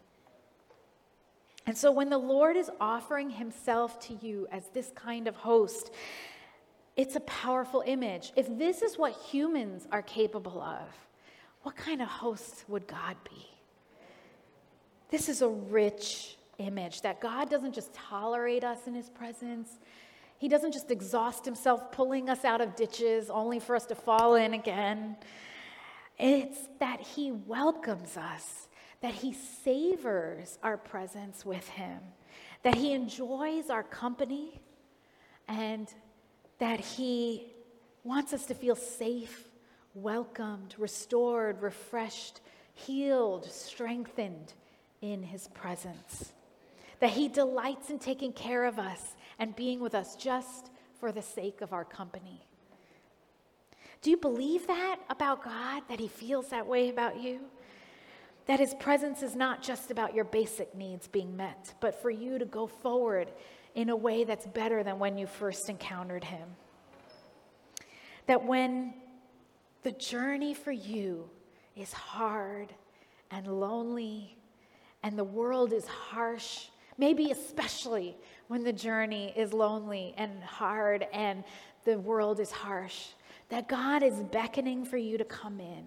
And 1.67 1.79
so, 1.79 1.93
when 1.93 2.11
the 2.11 2.19
Lord 2.19 2.57
is 2.57 2.69
offering 2.81 3.31
himself 3.31 4.01
to 4.09 4.15
you 4.15 4.49
as 4.51 4.67
this 4.75 4.91
kind 4.97 5.29
of 5.29 5.37
host, 5.37 5.93
it's 6.97 7.15
a 7.15 7.21
powerful 7.21 7.85
image. 7.87 8.33
If 8.35 8.49
this 8.59 8.83
is 8.83 8.99
what 8.99 9.13
humans 9.13 9.87
are 9.93 10.03
capable 10.03 10.61
of, 10.61 10.89
what 11.63 11.77
kind 11.77 12.03
of 12.03 12.09
host 12.09 12.65
would 12.67 12.89
God 12.89 13.17
be? 13.23 13.47
This 15.11 15.29
is 15.29 15.43
a 15.43 15.49
rich 15.49 16.39
image 16.61 17.01
that 17.03 17.21
God 17.21 17.51
doesn't 17.51 17.75
just 17.75 17.93
tolerate 17.93 18.65
us 18.65 18.87
in 18.87 18.95
his 18.95 19.09
presence, 19.09 19.79
He 20.39 20.49
doesn't 20.49 20.73
just 20.73 20.91
exhaust 20.91 21.45
himself 21.45 21.93
pulling 21.93 22.29
us 22.31 22.45
out 22.45 22.61
of 22.61 22.75
ditches 22.75 23.29
only 23.29 23.59
for 23.59 23.77
us 23.77 23.87
to 23.87 23.95
fall 23.95 24.37
in 24.37 24.55
again. 24.55 25.17
It's 26.19 26.69
that 26.79 27.01
he 27.01 27.33
welcomes 27.33 28.17
us, 28.17 28.69
that 29.01 29.15
he 29.15 29.33
savors 29.33 30.59
our 30.63 30.77
presence 30.77 31.45
with 31.45 31.69
him, 31.69 31.99
that 32.63 32.75
he 32.75 32.93
enjoys 32.93 33.71
our 33.71 33.83
company, 33.83 34.61
and 35.49 35.93
that 36.59 36.81
he 36.81 37.53
wants 38.05 38.33
us 38.33 38.47
to 38.47 38.55
feel 38.55 38.77
safe, 38.77 39.49
welcomed, 39.95 40.75
restored, 40.79 41.61
refreshed, 41.63 42.41
healed, 42.75 43.45
strengthened 43.51 44.55
in 45.03 45.23
his 45.23 45.49
presence. 45.49 46.33
That 47.01 47.11
he 47.11 47.29
delights 47.29 47.91
in 47.91 47.99
taking 47.99 48.33
care 48.33 48.65
of 48.65 48.79
us 48.79 49.17
and 49.39 49.57
being 49.57 49.81
with 49.81 49.95
us 49.95 50.17
just 50.17 50.71
for 50.99 51.13
the 51.13 51.23
sake 51.23 51.63
of 51.63 51.73
our 51.73 51.85
company. 51.85 52.47
Do 54.03 54.11
you 54.11 54.17
believe 54.17 54.67
that 54.67 54.97
about 55.11 55.45
God, 55.45 55.83
that 55.89 56.01
He 56.01 56.09
feels 56.09 56.49
that 56.49 56.67
way 56.67 56.89
about 56.89 57.21
you? 57.21 57.41
That 58.47 58.59
His 58.59 58.75
presence 58.75 59.23
is 59.23 59.37
not 59.37 59.63
just 59.63 59.91
about 59.91 60.15
your 60.15 60.25
basic 60.25 60.75
needs 60.75 61.07
being 61.07 61.37
met, 61.37 61.75
but 61.81 62.01
for 62.01 62.11
you 62.11 62.39
to 62.39 62.47
go 62.47 62.67
forward 62.67 63.31
in 63.75 63.91
a 63.91 63.97
way 63.97 64.25
that's 64.25 64.47
better 64.47 64.83
than 64.83 64.99
when 64.99 65.19
you 65.19 65.27
first 65.27 65.69
encountered 65.69 66.25
Him. 66.25 66.49
That 68.27 68.45
when 68.45 68.95
the 69.83 69.93
journey 69.93 70.55
for 70.55 70.73
you 70.73 71.29
is 71.77 71.93
hard 71.93 72.73
and 73.31 73.47
lonely 73.47 74.37
and 75.03 75.19
the 75.19 75.25
world 75.25 75.73
is 75.73 75.87
harsh, 75.87 76.67
maybe 77.01 77.31
especially 77.31 78.17
when 78.49 78.63
the 78.63 78.73
journey 78.73 79.33
is 79.35 79.53
lonely 79.55 80.15
and 80.19 80.43
hard 80.43 81.07
and 81.13 81.43
the 81.85 81.99
world 81.99 82.39
is 82.39 82.51
harsh, 82.53 83.09
that 83.49 83.69
God 83.69 84.03
is 84.03 84.15
beckoning 84.15 84.85
for 84.85 84.99
you 84.99 85.17
to 85.19 85.25
come 85.25 85.59
in 85.59 85.87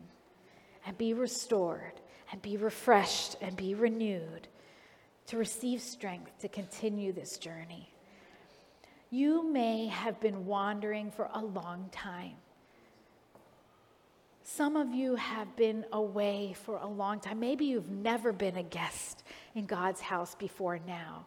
and 0.85 0.97
be 0.97 1.13
restored 1.13 1.93
and 2.31 2.41
be 2.41 2.57
refreshed 2.57 3.35
and 3.41 3.55
be 3.55 3.75
renewed 3.75 4.47
to 5.27 5.37
receive 5.37 5.81
strength 5.81 6.31
to 6.39 6.49
continue 6.49 7.13
this 7.13 7.37
journey. 7.37 7.93
You 9.11 9.47
may 9.47 9.87
have 9.87 10.19
been 10.19 10.47
wandering 10.47 11.11
for 11.11 11.29
a 11.31 11.45
long 11.45 11.89
time. 11.91 12.37
Some 14.45 14.75
of 14.75 14.93
you 14.93 15.15
have 15.15 15.55
been 15.55 15.85
away 15.93 16.53
for 16.65 16.75
a 16.75 16.87
long 16.87 17.21
time. 17.21 17.39
Maybe 17.39 17.65
you've 17.65 17.89
never 17.89 18.33
been 18.33 18.57
a 18.57 18.63
guest 18.63 19.23
in 19.55 19.65
God's 19.65 20.01
house 20.01 20.35
before 20.35 20.79
now. 20.85 21.25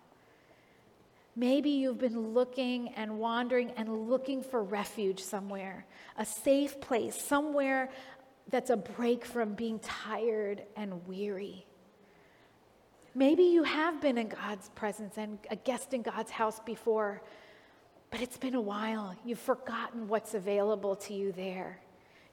Maybe 1.35 1.71
you've 1.71 1.99
been 1.99 2.35
looking 2.35 2.91
and 2.91 3.19
wandering 3.19 3.71
and 3.73 4.09
looking 4.09 4.43
for 4.43 4.63
refuge 4.63 5.21
somewhere, 5.21 5.87
a 6.19 6.27
safe 6.27 6.79
place, 6.81 7.15
somewhere 7.15 7.91
that's 8.51 8.71
a 8.71 8.77
break 8.77 9.25
from 9.25 9.55
being 9.55 9.79
tired 9.81 10.63
and 10.77 11.07
weary. 11.07 11.67
Maybe 13.15 13.45
you 13.45 13.63
have 13.63 14.01
been 14.01 14.19
in 14.19 14.29
God's 14.29 14.69
presence 14.71 15.15
and 15.17 15.39
a 15.51 15.57
guest 15.57 15.95
in 15.95 16.03
God's 16.03 16.31
house 16.31 16.61
before, 16.61 17.23
but 18.11 18.21
it's 18.21 18.37
been 18.37 18.55
a 18.55 18.61
while. 18.61 19.15
You've 19.25 19.39
forgotten 19.39 20.07
what's 20.07 20.35
available 20.35 20.97
to 20.97 21.15
you 21.15 21.33
there. 21.33 21.81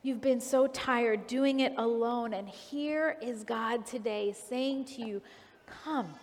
You've 0.06 0.20
been 0.20 0.42
so 0.42 0.68
tired 0.68 1.28
doing 1.28 1.62
it 1.62 1.74
alone, 1.78 2.34
and 2.34 2.50
here 2.50 3.16
is 3.22 3.46
God 3.46 3.86
today 3.86 4.36
saying 4.50 4.84
to 4.86 5.02
you, 5.02 5.22
Come. 5.86 6.14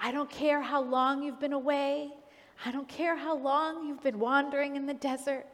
I 0.00 0.12
don't 0.12 0.30
care 0.30 0.60
how 0.60 0.82
long 0.82 1.22
you've 1.24 1.40
been 1.40 1.52
away. 1.52 2.10
I 2.64 2.70
don't 2.70 2.88
care 2.88 3.16
how 3.16 3.36
long 3.36 3.88
you've 3.88 4.02
been 4.04 4.20
wandering 4.20 4.76
in 4.76 4.86
the 4.86 4.94
desert. 4.94 5.46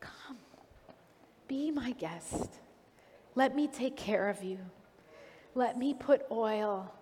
Come, 0.00 0.36
be 1.48 1.70
my 1.70 1.92
guest. 1.92 2.50
Let 3.34 3.56
me 3.56 3.66
take 3.66 3.96
care 3.96 4.28
of 4.28 4.44
you. 4.44 4.58
Let 5.54 5.78
me 5.78 5.94
put 5.94 6.22
oil 6.30 6.92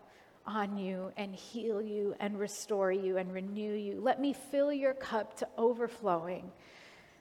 on 0.47 0.77
you 0.77 1.13
and 1.17 1.35
heal 1.35 1.83
you 1.83 2.15
and 2.21 2.39
restore 2.39 2.93
you 2.93 3.17
and 3.17 3.33
renew 3.33 3.75
you. 3.75 4.01
Let 4.01 4.21
me 4.21 4.33
fill 4.33 4.73
your 4.73 4.95
cup 4.95 5.37
to 5.39 5.49
overflowing. 5.59 6.53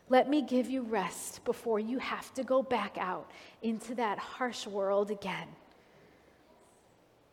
Let 0.09 0.29
me 0.29 0.41
give 0.41 0.69
you 0.69 0.81
rest 0.81 1.43
before 1.45 1.79
you 1.79 1.99
have 1.99 2.33
to 2.33 2.43
go 2.43 2.63
back 2.63 2.97
out 2.97 3.29
into 3.61 3.95
that 3.95 4.17
harsh 4.17 4.65
world 4.67 5.11
again. 5.11 5.47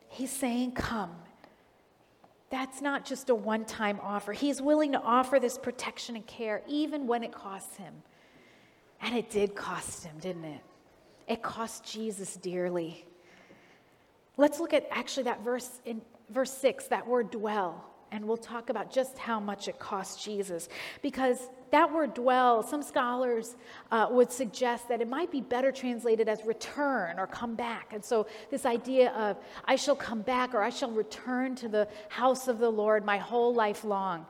He's 0.09 0.31
saying, 0.31 0.73
Come 0.73 1.17
that's 2.51 2.81
not 2.81 3.05
just 3.05 3.29
a 3.29 3.35
one 3.35 3.65
time 3.65 3.99
offer. 4.03 4.33
He's 4.33 4.62
willing 4.62 4.93
to 4.93 5.01
offer 5.01 5.41
this 5.41 5.59
protection 5.59 6.17
and 6.17 6.27
care 6.27 6.62
even 6.69 7.07
when 7.07 7.25
it 7.25 7.33
costs 7.33 7.77
him. 7.77 7.95
And 9.01 9.15
it 9.17 9.31
did 9.31 9.55
cost 9.55 10.05
him, 10.05 10.17
didn't 10.21 10.45
it? 10.45 10.61
It 11.27 11.43
cost 11.43 11.85
Jesus 11.85 12.37
dearly. 12.37 13.05
Let's 14.37 14.61
look 14.61 14.73
at 14.73 14.87
actually 14.91 15.25
that 15.25 15.43
verse 15.43 15.81
in 15.85 16.01
verse 16.31 16.53
6, 16.53 16.87
that 16.89 17.07
word 17.07 17.31
dwell, 17.31 17.85
and 18.12 18.25
we'll 18.27 18.37
talk 18.37 18.71
about 18.71 18.90
just 18.92 19.19
how 19.19 19.40
much 19.40 19.69
it 19.69 19.79
cost 19.79 20.23
Jesus. 20.23 20.69
Because 21.03 21.49
that 21.71 21.92
word 21.92 22.14
dwell, 22.14 22.62
some 22.62 22.83
scholars 22.83 23.57
uh, 23.90 24.07
would 24.11 24.31
suggest 24.31 24.88
that 24.88 25.01
it 25.01 25.09
might 25.09 25.31
be 25.31 25.40
better 25.40 25.73
translated 25.73 26.29
as 26.29 26.45
return 26.45 27.19
or 27.19 27.27
come 27.27 27.57
back. 27.57 27.92
And 27.92 28.05
so, 28.05 28.27
this 28.51 28.64
idea 28.64 29.11
of 29.12 29.37
I 29.64 29.77
shall 29.77 29.97
come 29.97 30.23
back 30.23 30.55
or 30.55 30.62
I 30.62 30.71
shall 30.71 30.90
return 30.90 31.57
to 31.57 31.69
the 31.69 31.88
house 32.09 32.49
of 32.49 32.59
the 32.59 32.71
Lord 32.71 33.05
my 33.05 33.19
whole 33.19 33.53
life 33.53 33.85
long. 33.85 34.27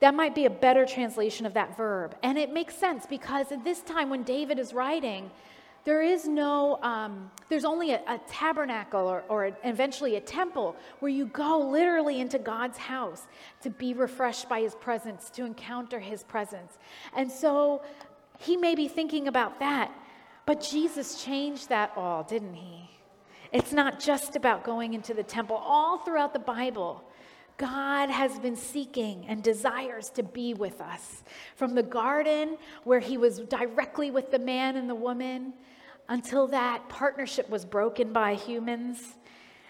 That 0.00 0.14
might 0.14 0.34
be 0.34 0.46
a 0.46 0.50
better 0.50 0.86
translation 0.86 1.46
of 1.46 1.54
that 1.54 1.76
verb. 1.76 2.16
And 2.22 2.38
it 2.38 2.52
makes 2.52 2.74
sense 2.74 3.06
because 3.06 3.52
at 3.52 3.64
this 3.64 3.80
time 3.82 4.08
when 4.10 4.22
David 4.22 4.58
is 4.58 4.72
writing, 4.72 5.30
there 5.84 6.02
is 6.02 6.28
no, 6.28 6.78
um, 6.82 7.30
there's 7.48 7.64
only 7.64 7.92
a, 7.92 8.00
a 8.06 8.20
tabernacle 8.28 9.06
or, 9.06 9.24
or 9.28 9.50
eventually 9.64 10.16
a 10.16 10.20
temple 10.20 10.76
where 10.98 11.10
you 11.10 11.26
go 11.26 11.58
literally 11.58 12.20
into 12.20 12.38
God's 12.38 12.78
house 12.78 13.26
to 13.62 13.70
be 13.70 13.94
refreshed 13.94 14.48
by 14.48 14.60
his 14.60 14.74
presence, 14.74 15.30
to 15.30 15.44
encounter 15.44 15.98
his 15.98 16.22
presence. 16.22 16.78
And 17.16 17.30
so 17.30 17.82
he 18.38 18.56
may 18.56 18.74
be 18.74 18.88
thinking 18.88 19.28
about 19.28 19.58
that, 19.60 19.92
but 20.46 20.60
Jesus 20.60 21.22
changed 21.22 21.68
that 21.70 21.92
all, 21.96 22.24
didn't 22.24 22.54
he? 22.54 22.90
It's 23.52 23.72
not 23.72 23.98
just 23.98 24.36
about 24.36 24.64
going 24.64 24.94
into 24.94 25.14
the 25.14 25.22
temple. 25.22 25.56
All 25.56 25.98
throughout 25.98 26.32
the 26.32 26.38
Bible, 26.38 27.02
God 27.56 28.08
has 28.08 28.38
been 28.38 28.56
seeking 28.56 29.26
and 29.28 29.42
desires 29.42 30.08
to 30.10 30.22
be 30.22 30.54
with 30.54 30.80
us. 30.80 31.24
From 31.56 31.74
the 31.74 31.82
garden, 31.82 32.56
where 32.84 33.00
he 33.00 33.18
was 33.18 33.40
directly 33.40 34.10
with 34.10 34.30
the 34.30 34.38
man 34.38 34.76
and 34.76 34.88
the 34.88 34.94
woman, 34.94 35.52
until 36.10 36.48
that 36.48 36.88
partnership 36.88 37.48
was 37.48 37.64
broken 37.64 38.12
by 38.12 38.34
humans. 38.34 39.14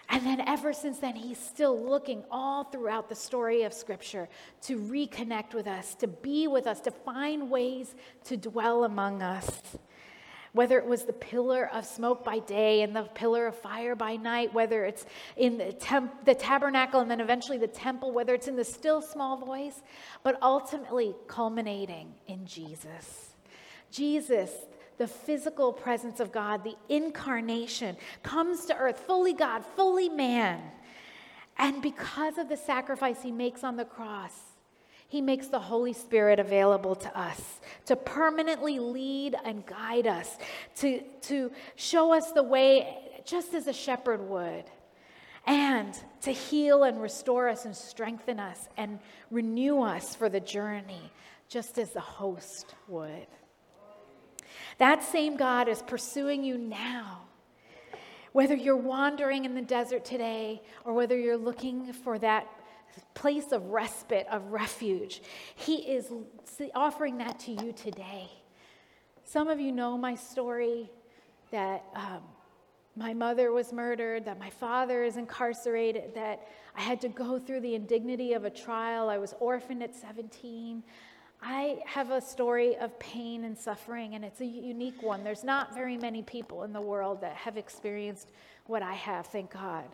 And 0.09 0.25
then 0.25 0.41
ever 0.41 0.73
since 0.73 0.97
then, 0.97 1.15
he's 1.15 1.37
still 1.37 1.87
looking 1.87 2.23
all 2.29 2.65
throughout 2.65 3.07
the 3.07 3.15
story 3.15 3.63
of 3.63 3.73
Scripture 3.73 4.27
to 4.63 4.77
reconnect 4.77 5.53
with 5.53 5.67
us, 5.67 5.95
to 5.95 6.07
be 6.07 6.47
with 6.47 6.67
us, 6.67 6.81
to 6.81 6.91
find 6.91 7.49
ways 7.49 7.95
to 8.25 8.35
dwell 8.35 8.83
among 8.83 9.21
us. 9.21 9.61
Whether 10.53 10.79
it 10.79 10.85
was 10.85 11.03
the 11.03 11.13
pillar 11.13 11.69
of 11.71 11.85
smoke 11.85 12.25
by 12.25 12.39
day 12.39 12.81
and 12.81 12.93
the 12.93 13.03
pillar 13.03 13.47
of 13.47 13.55
fire 13.55 13.95
by 13.95 14.17
night, 14.17 14.53
whether 14.53 14.83
it's 14.83 15.05
in 15.37 15.59
the, 15.59 15.71
temp- 15.71 16.25
the 16.25 16.35
tabernacle 16.35 16.99
and 16.99 17.09
then 17.09 17.21
eventually 17.21 17.57
the 17.57 17.67
temple, 17.67 18.11
whether 18.11 18.33
it's 18.33 18.49
in 18.49 18.57
the 18.57 18.65
still 18.65 19.01
small 19.01 19.37
voice, 19.37 19.81
but 20.23 20.37
ultimately 20.41 21.15
culminating 21.27 22.15
in 22.27 22.45
Jesus. 22.45 23.35
Jesus, 23.91 24.51
the 24.97 25.07
physical 25.07 25.73
presence 25.73 26.19
of 26.19 26.31
God, 26.31 26.63
the 26.63 26.75
incarnation, 26.89 27.97
comes 28.23 28.65
to 28.65 28.77
earth, 28.77 28.99
fully 28.99 29.33
God, 29.33 29.63
fully 29.75 30.09
man. 30.09 30.61
And 31.57 31.81
because 31.81 32.37
of 32.37 32.49
the 32.49 32.57
sacrifice 32.57 33.21
he 33.21 33.31
makes 33.31 33.63
on 33.63 33.75
the 33.77 33.85
cross, 33.85 34.33
he 35.07 35.21
makes 35.21 35.47
the 35.47 35.59
Holy 35.59 35.91
Spirit 35.91 36.39
available 36.39 36.95
to 36.95 37.19
us 37.19 37.59
to 37.85 37.97
permanently 37.97 38.79
lead 38.79 39.35
and 39.43 39.65
guide 39.65 40.07
us, 40.07 40.37
to, 40.77 41.01
to 41.23 41.51
show 41.75 42.13
us 42.13 42.31
the 42.31 42.43
way 42.43 43.21
just 43.25 43.53
as 43.53 43.67
a 43.67 43.73
shepherd 43.73 44.21
would, 44.29 44.63
and 45.45 45.99
to 46.21 46.31
heal 46.31 46.83
and 46.83 47.01
restore 47.01 47.49
us 47.49 47.65
and 47.65 47.75
strengthen 47.75 48.39
us 48.39 48.69
and 48.77 48.99
renew 49.29 49.81
us 49.81 50.15
for 50.15 50.29
the 50.29 50.39
journey, 50.39 51.11
just 51.49 51.77
as 51.77 51.91
the 51.91 51.99
host 51.99 52.73
would. 52.87 53.27
That 54.77 55.03
same 55.03 55.37
God 55.37 55.67
is 55.67 55.81
pursuing 55.81 56.43
you 56.43 56.57
now. 56.57 57.21
Whether 58.31 58.55
you're 58.55 58.77
wandering 58.77 59.45
in 59.45 59.55
the 59.55 59.61
desert 59.61 60.05
today 60.05 60.61
or 60.85 60.93
whether 60.93 61.17
you're 61.17 61.37
looking 61.37 61.91
for 61.91 62.17
that 62.19 62.47
place 63.13 63.51
of 63.51 63.65
respite, 63.67 64.25
of 64.31 64.51
refuge, 64.51 65.21
He 65.55 65.75
is 65.75 66.11
offering 66.73 67.17
that 67.17 67.39
to 67.41 67.51
you 67.51 67.73
today. 67.73 68.29
Some 69.23 69.47
of 69.47 69.59
you 69.59 69.71
know 69.71 69.97
my 69.97 70.15
story 70.15 70.89
that 71.51 71.83
um, 71.95 72.21
my 72.95 73.13
mother 73.13 73.51
was 73.51 73.71
murdered, 73.71 74.25
that 74.25 74.39
my 74.39 74.49
father 74.49 75.03
is 75.03 75.15
incarcerated, 75.15 76.13
that 76.15 76.47
I 76.75 76.81
had 76.81 76.99
to 77.01 77.09
go 77.09 77.39
through 77.39 77.61
the 77.61 77.75
indignity 77.75 78.33
of 78.33 78.43
a 78.43 78.49
trial. 78.49 79.09
I 79.09 79.17
was 79.17 79.33
orphaned 79.39 79.83
at 79.83 79.95
17. 79.95 80.83
I 81.41 81.79
have 81.85 82.11
a 82.11 82.21
story 82.21 82.77
of 82.77 82.97
pain 82.99 83.45
and 83.45 83.57
suffering, 83.57 84.13
and 84.13 84.23
it's 84.23 84.41
a 84.41 84.45
unique 84.45 85.01
one. 85.01 85.23
There's 85.23 85.43
not 85.43 85.73
very 85.73 85.97
many 85.97 86.21
people 86.21 86.63
in 86.63 86.71
the 86.71 86.81
world 86.81 87.21
that 87.21 87.35
have 87.35 87.57
experienced 87.57 88.31
what 88.67 88.83
I 88.83 88.93
have, 88.93 89.25
thank 89.25 89.51
God. 89.51 89.85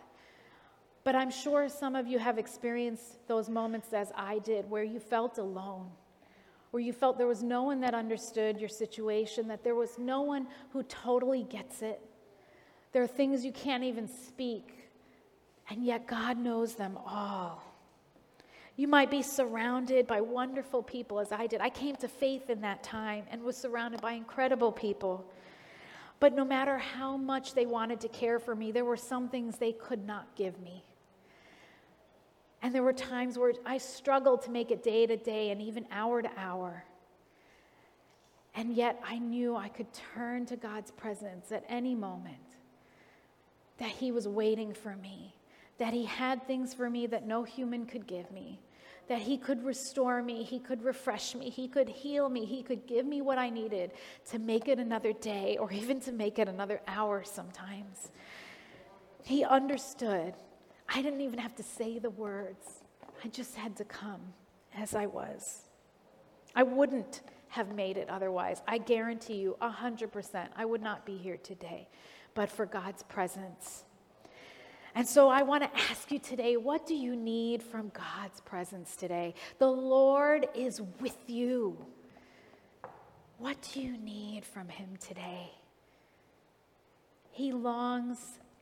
But 1.05 1.15
I'm 1.15 1.31
sure 1.31 1.69
some 1.69 1.95
of 1.95 2.05
you 2.05 2.19
have 2.19 2.37
experienced 2.37 3.25
those 3.29 3.49
moments 3.49 3.93
as 3.93 4.11
I 4.13 4.39
did, 4.39 4.69
where 4.69 4.83
you 4.83 4.99
felt 4.99 5.37
alone, 5.37 5.89
where 6.71 6.83
you 6.83 6.91
felt 6.91 7.17
there 7.17 7.27
was 7.27 7.43
no 7.43 7.63
one 7.63 7.79
that 7.79 7.93
understood 7.93 8.59
your 8.59 8.67
situation, 8.67 9.47
that 9.47 9.63
there 9.63 9.75
was 9.75 9.97
no 9.97 10.23
one 10.23 10.47
who 10.73 10.83
totally 10.83 11.43
gets 11.43 11.81
it. 11.81 12.01
There 12.91 13.01
are 13.01 13.07
things 13.07 13.45
you 13.45 13.53
can't 13.53 13.85
even 13.85 14.09
speak, 14.09 14.89
and 15.69 15.85
yet 15.85 16.07
God 16.07 16.37
knows 16.37 16.75
them 16.75 16.97
all. 17.05 17.63
You 18.77 18.87
might 18.87 19.09
be 19.09 19.23
surrounded 19.23 20.05
by 20.05 20.21
wonderful 20.21 20.83
people 20.83 21.19
as 21.19 21.31
I 21.31 21.47
did. 21.47 21.61
I 21.61 21.69
came 21.69 21.95
to 21.97 22.07
faith 22.07 22.51
in 22.51 22.61
that 22.61 22.83
time 22.83 23.25
and 23.31 23.41
was 23.41 23.57
surrounded 23.57 24.01
by 24.01 24.11
incredible 24.11 24.71
people. 24.71 25.25
But 26.19 26.35
no 26.35 26.45
matter 26.45 26.77
how 26.77 27.17
much 27.17 27.55
they 27.55 27.65
wanted 27.65 27.99
to 28.01 28.07
care 28.07 28.37
for 28.37 28.55
me, 28.55 28.71
there 28.71 28.85
were 28.85 28.95
some 28.95 29.29
things 29.29 29.57
they 29.57 29.71
could 29.71 30.05
not 30.05 30.35
give 30.35 30.59
me. 30.61 30.83
And 32.61 32.73
there 32.73 32.83
were 32.83 32.93
times 32.93 33.37
where 33.37 33.53
I 33.65 33.79
struggled 33.79 34.43
to 34.43 34.51
make 34.51 34.69
it 34.69 34.83
day 34.83 35.07
to 35.07 35.17
day 35.17 35.49
and 35.49 35.59
even 35.59 35.87
hour 35.91 36.21
to 36.21 36.29
hour. 36.37 36.83
And 38.53 38.73
yet 38.73 39.01
I 39.03 39.17
knew 39.17 39.55
I 39.55 39.69
could 39.69 39.87
turn 40.13 40.45
to 40.47 40.55
God's 40.55 40.91
presence 40.91 41.51
at 41.51 41.63
any 41.67 41.95
moment, 41.95 42.37
that 43.79 43.89
He 43.89 44.11
was 44.11 44.27
waiting 44.27 44.73
for 44.73 44.95
me, 44.95 45.35
that 45.79 45.93
He 45.93 46.05
had 46.05 46.45
things 46.45 46.75
for 46.75 46.89
me 46.89 47.07
that 47.07 47.25
no 47.25 47.43
human 47.43 47.85
could 47.85 48.07
give 48.07 48.31
me, 48.31 48.59
that 49.07 49.19
He 49.19 49.37
could 49.37 49.63
restore 49.63 50.21
me, 50.21 50.43
He 50.43 50.59
could 50.59 50.83
refresh 50.83 51.35
me, 51.35 51.49
He 51.49 51.67
could 51.67 51.89
heal 51.89 52.29
me, 52.29 52.45
He 52.45 52.63
could 52.63 52.87
give 52.87 53.05
me 53.05 53.21
what 53.21 53.37
I 53.37 53.49
needed 53.49 53.91
to 54.31 54.39
make 54.39 54.67
it 54.67 54.79
another 54.79 55.13
day 55.13 55.57
or 55.57 55.71
even 55.71 55.99
to 56.01 56.11
make 56.11 56.39
it 56.39 56.47
another 56.47 56.81
hour 56.87 57.23
sometimes. 57.23 58.11
He 59.23 59.43
understood. 59.43 60.33
I 60.89 61.01
didn't 61.01 61.21
even 61.21 61.39
have 61.39 61.55
to 61.55 61.63
say 61.63 61.99
the 61.99 62.09
words, 62.09 62.83
I 63.23 63.27
just 63.27 63.55
had 63.55 63.75
to 63.77 63.83
come 63.83 64.21
as 64.75 64.95
I 64.95 65.05
was. 65.05 65.63
I 66.55 66.63
wouldn't 66.63 67.21
have 67.49 67.73
made 67.73 67.97
it 67.97 68.09
otherwise. 68.09 68.61
I 68.67 68.77
guarantee 68.77 69.35
you, 69.35 69.57
100%, 69.61 70.47
I 70.55 70.65
would 70.65 70.81
not 70.81 71.05
be 71.05 71.17
here 71.17 71.37
today, 71.37 71.87
but 72.35 72.49
for 72.49 72.65
God's 72.65 73.03
presence. 73.03 73.83
And 74.97 75.07
so 75.07 75.29
I 75.29 75.43
want 75.43 75.61
to 75.61 75.69
ask 75.91 76.11
you 76.11 76.17
today 76.17 76.57
what 76.57 76.87
do 76.87 76.95
you 76.95 77.15
need 77.15 77.61
from 77.61 77.89
God's 77.89 78.41
presence 78.41 78.95
today? 78.95 79.35
The 79.59 79.69
Lord 79.69 80.47
is 80.55 80.81
with 80.99 81.17
you. 81.27 81.77
What 83.37 83.57
do 83.71 83.79
you 83.79 83.95
need 83.95 84.43
from 84.43 84.69
Him 84.69 84.97
today? 84.99 85.51
He 87.29 87.51
longs 87.51 88.17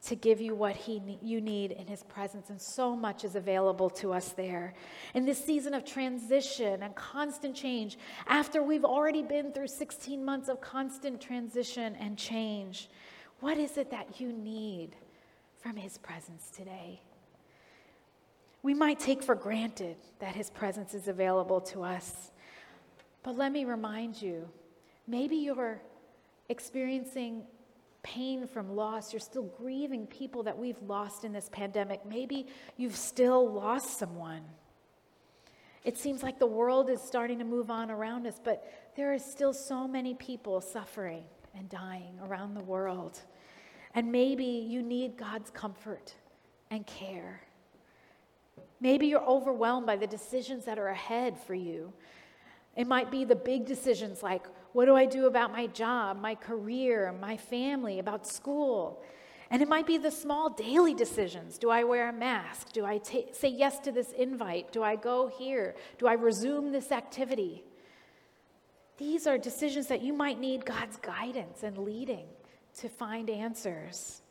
to 0.07 0.15
give 0.17 0.41
you 0.41 0.55
what 0.55 0.75
he, 0.75 1.01
you 1.23 1.39
need 1.39 1.71
in 1.71 1.87
his 1.87 2.03
presence, 2.03 2.49
and 2.49 2.61
so 2.61 2.95
much 2.95 3.23
is 3.23 3.35
available 3.35 3.89
to 3.89 4.11
us 4.11 4.33
there. 4.33 4.73
In 5.13 5.25
this 5.25 5.43
season 5.43 5.73
of 5.73 5.85
transition 5.85 6.83
and 6.83 6.93
constant 6.95 7.55
change, 7.55 7.97
after 8.27 8.61
we've 8.61 8.83
already 8.83 9.23
been 9.23 9.53
through 9.53 9.69
16 9.69 10.23
months 10.23 10.49
of 10.49 10.59
constant 10.59 11.21
transition 11.21 11.95
and 11.95 12.17
change, 12.17 12.89
what 13.39 13.57
is 13.57 13.77
it 13.77 13.89
that 13.91 14.19
you 14.19 14.33
need? 14.33 14.97
From 15.65 15.77
His 15.77 15.97
presence 15.97 16.51
today. 16.55 17.01
We 18.61 18.75
might 18.75 18.99
take 18.99 19.23
for 19.23 19.33
granted 19.33 19.95
that 20.19 20.35
His 20.35 20.51
presence 20.51 20.93
is 20.93 21.07
available 21.07 21.59
to 21.61 21.81
us, 21.81 22.29
but 23.23 23.35
let 23.35 23.51
me 23.51 23.65
remind 23.65 24.21
you 24.21 24.47
maybe 25.07 25.37
you're 25.37 25.81
experiencing 26.49 27.45
pain 28.03 28.45
from 28.45 28.75
loss. 28.75 29.11
You're 29.11 29.19
still 29.19 29.51
grieving 29.57 30.05
people 30.05 30.43
that 30.43 30.55
we've 30.55 30.79
lost 30.83 31.23
in 31.23 31.33
this 31.33 31.49
pandemic. 31.51 32.05
Maybe 32.05 32.45
you've 32.77 32.95
still 32.95 33.51
lost 33.51 33.97
someone. 33.97 34.43
It 35.83 35.97
seems 35.97 36.21
like 36.21 36.37
the 36.37 36.45
world 36.45 36.91
is 36.91 37.01
starting 37.01 37.39
to 37.39 37.45
move 37.45 37.71
on 37.71 37.89
around 37.89 38.27
us, 38.27 38.39
but 38.43 38.71
there 38.95 39.11
are 39.11 39.17
still 39.17 39.51
so 39.51 39.87
many 39.87 40.13
people 40.13 40.61
suffering 40.61 41.23
and 41.57 41.67
dying 41.69 42.19
around 42.21 42.53
the 42.53 42.63
world. 42.63 43.19
And 43.95 44.11
maybe 44.11 44.43
you 44.43 44.81
need 44.83 45.15
God's 45.15 45.49
comfort 45.49 46.13
and 46.69 46.85
care. 46.85 47.41
Maybe 48.81 49.07
you're 49.07 49.25
overwhelmed 49.25 49.87
by 49.87 49.95
the 49.95 50.05
decisions 50.05 50.65
that 50.65 50.77
are 50.77 50.89
ahead 50.89 51.39
for 51.39 51.55
you. 51.55 51.93
It 52.75 52.87
might 52.87 53.09
be 53.09 53.23
the 53.23 53.37
big 53.37 53.65
decisions 53.65 54.21
like, 54.21 54.45
what 54.73 54.85
do 54.85 54.95
I 54.97 55.05
do 55.05 55.27
about 55.27 55.53
my 55.53 55.67
job, 55.67 56.19
my 56.19 56.35
career, 56.35 57.15
my 57.21 57.37
family, 57.37 57.99
about 57.99 58.27
school? 58.27 59.01
And 59.49 59.61
it 59.61 59.69
might 59.69 59.87
be 59.87 59.97
the 59.97 60.11
small 60.11 60.49
daily 60.49 60.93
decisions. 60.93 61.57
Do 61.57 61.69
I 61.69 61.85
wear 61.85 62.09
a 62.09 62.13
mask? 62.13 62.73
Do 62.73 62.83
I 62.83 62.99
say 63.31 63.47
yes 63.47 63.79
to 63.79 63.93
this 63.93 64.11
invite? 64.11 64.73
Do 64.73 64.83
I 64.83 64.97
go 64.97 65.27
here? 65.27 65.73
Do 65.97 66.07
I 66.07 66.13
resume 66.13 66.73
this 66.73 66.91
activity? 66.91 67.63
These 68.97 69.25
are 69.25 69.37
decisions 69.37 69.87
that 69.87 70.01
you 70.01 70.11
might 70.11 70.39
need 70.39 70.65
God's 70.65 70.97
guidance 70.97 71.63
and 71.63 71.77
leading 71.77 72.25
to 72.79 72.89
find 72.89 73.29
answers. 73.29 74.21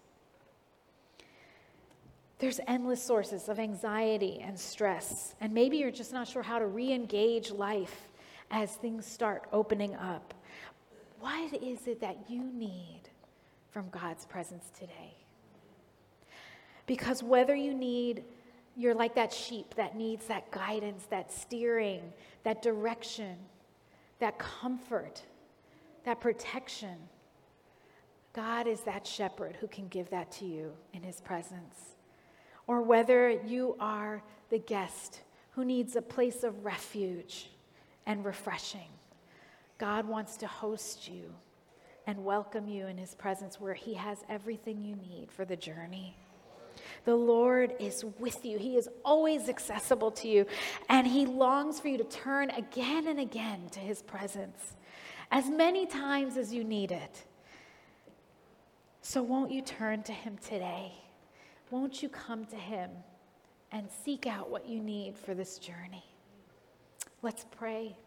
There's 2.38 2.60
endless 2.66 3.02
sources 3.02 3.48
of 3.48 3.58
anxiety 3.58 4.40
and 4.42 4.58
stress, 4.58 5.34
and 5.40 5.52
maybe 5.52 5.78
you're 5.78 5.90
just 5.90 6.12
not 6.12 6.28
sure 6.28 6.42
how 6.42 6.58
to 6.58 6.66
re 6.66 6.92
engage 6.92 7.50
life 7.50 8.08
as 8.50 8.72
things 8.76 9.06
start 9.06 9.44
opening 9.52 9.94
up. 9.96 10.34
What 11.20 11.54
is 11.62 11.86
it 11.86 12.00
that 12.00 12.28
you 12.28 12.42
need 12.42 13.00
from 13.70 13.88
God's 13.88 14.26
presence 14.26 14.70
today? 14.78 15.14
Because 16.86 17.22
whether 17.22 17.54
you 17.54 17.72
need, 17.72 18.24
you're 18.76 18.94
like 18.94 19.14
that 19.14 19.32
sheep 19.32 19.74
that 19.76 19.96
needs 19.96 20.26
that 20.26 20.50
guidance, 20.50 21.06
that 21.06 21.32
steering, 21.32 22.12
that 22.42 22.60
direction, 22.60 23.36
that 24.18 24.38
comfort, 24.38 25.22
that 26.04 26.20
protection, 26.20 26.96
God 28.34 28.66
is 28.66 28.80
that 28.80 29.06
shepherd 29.06 29.56
who 29.60 29.68
can 29.68 29.86
give 29.88 30.10
that 30.10 30.32
to 30.32 30.44
you 30.44 30.72
in 30.92 31.02
his 31.02 31.20
presence. 31.20 31.94
Or 32.66 32.82
whether 32.82 33.30
you 33.30 33.76
are 33.78 34.22
the 34.50 34.58
guest 34.58 35.20
who 35.52 35.64
needs 35.64 35.94
a 35.94 36.02
place 36.02 36.42
of 36.42 36.64
refuge 36.64 37.50
and 38.06 38.24
refreshing, 38.24 38.88
God 39.78 40.08
wants 40.08 40.36
to 40.38 40.48
host 40.48 41.08
you 41.08 41.32
and 42.08 42.24
welcome 42.24 42.68
you 42.68 42.86
in 42.86 42.98
his 42.98 43.14
presence 43.14 43.60
where 43.60 43.74
he 43.74 43.94
has 43.94 44.18
everything 44.28 44.84
you 44.84 44.96
need 44.96 45.30
for 45.30 45.44
the 45.44 45.56
journey. 45.56 46.16
The 47.04 47.14
Lord 47.14 47.74
is 47.78 48.04
with 48.18 48.44
you. 48.44 48.58
He 48.58 48.76
is 48.76 48.88
always 49.04 49.48
accessible 49.48 50.10
to 50.12 50.28
you, 50.28 50.46
and 50.88 51.06
He 51.06 51.24
longs 51.24 51.78
for 51.78 51.86
you 51.86 51.98
to 51.98 52.04
turn 52.04 52.50
again 52.50 53.06
and 53.06 53.20
again 53.20 53.68
to 53.72 53.78
His 53.78 54.02
presence 54.02 54.74
as 55.30 55.48
many 55.48 55.86
times 55.86 56.36
as 56.36 56.52
you 56.52 56.64
need 56.64 56.90
it. 56.90 57.24
So, 59.06 59.22
won't 59.22 59.50
you 59.50 59.60
turn 59.60 60.02
to 60.04 60.12
Him 60.12 60.38
today? 60.38 60.90
Won't 61.70 62.02
you 62.02 62.08
come 62.08 62.46
to 62.46 62.56
Him 62.56 62.88
and 63.70 63.86
seek 64.02 64.26
out 64.26 64.48
what 64.48 64.66
you 64.66 64.80
need 64.80 65.18
for 65.18 65.34
this 65.34 65.58
journey? 65.58 66.06
Let's 67.20 67.44
pray. 67.58 67.98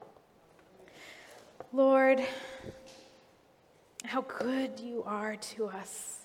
Lord, 1.71 2.19
how 4.05 4.21
good 4.21 4.79
you 4.79 5.03
are 5.03 5.35
to 5.35 5.67
us. 5.67 6.21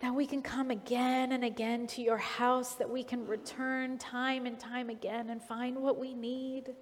That 0.00 0.14
we 0.14 0.26
can 0.26 0.42
come 0.42 0.70
again 0.70 1.32
and 1.32 1.42
again 1.42 1.86
to 1.86 2.02
your 2.02 2.18
house, 2.18 2.74
that 2.74 2.90
we 2.90 3.02
can 3.02 3.26
return 3.26 3.96
time 3.96 4.44
and 4.44 4.60
time 4.60 4.90
again 4.90 5.30
and 5.30 5.42
find 5.42 5.78
what 5.78 5.98
we 5.98 6.12
need. 6.12 6.74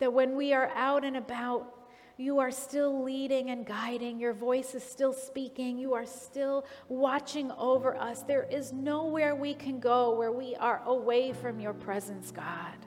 That 0.00 0.12
when 0.12 0.34
we 0.34 0.54
are 0.54 0.72
out 0.74 1.04
and 1.04 1.16
about, 1.16 1.81
you 2.22 2.38
are 2.38 2.52
still 2.52 3.02
leading 3.02 3.50
and 3.50 3.66
guiding. 3.66 4.20
Your 4.20 4.32
voice 4.32 4.76
is 4.76 4.84
still 4.84 5.12
speaking. 5.12 5.76
You 5.76 5.92
are 5.94 6.06
still 6.06 6.64
watching 6.88 7.50
over 7.58 7.96
us. 7.96 8.22
There 8.22 8.44
is 8.44 8.72
nowhere 8.72 9.34
we 9.34 9.54
can 9.54 9.80
go 9.80 10.16
where 10.16 10.30
we 10.30 10.54
are 10.54 10.80
away 10.86 11.32
from 11.32 11.58
your 11.58 11.74
presence, 11.74 12.30
God. 12.30 12.86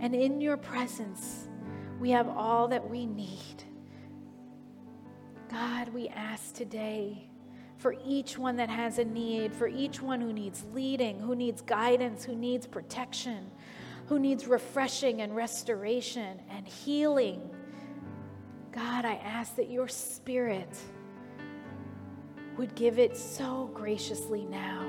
And 0.00 0.14
in 0.14 0.40
your 0.40 0.58
presence, 0.58 1.48
we 1.98 2.10
have 2.10 2.28
all 2.28 2.68
that 2.68 2.88
we 2.88 3.06
need. 3.06 3.64
God, 5.50 5.88
we 5.88 6.08
ask 6.08 6.54
today 6.54 7.26
for 7.78 7.96
each 8.04 8.36
one 8.36 8.56
that 8.56 8.68
has 8.68 8.98
a 8.98 9.04
need, 9.04 9.54
for 9.54 9.66
each 9.66 10.02
one 10.02 10.20
who 10.20 10.34
needs 10.34 10.66
leading, 10.74 11.18
who 11.18 11.34
needs 11.34 11.62
guidance, 11.62 12.22
who 12.22 12.36
needs 12.36 12.66
protection, 12.66 13.50
who 14.06 14.18
needs 14.18 14.46
refreshing 14.46 15.22
and 15.22 15.34
restoration 15.34 16.38
and 16.50 16.68
healing 16.68 17.50
God, 18.72 19.04
I 19.04 19.14
ask 19.24 19.56
that 19.56 19.70
your 19.70 19.88
spirit 19.88 20.68
would 22.56 22.74
give 22.74 22.98
it 22.98 23.16
so 23.16 23.70
graciously 23.74 24.44
now. 24.44 24.86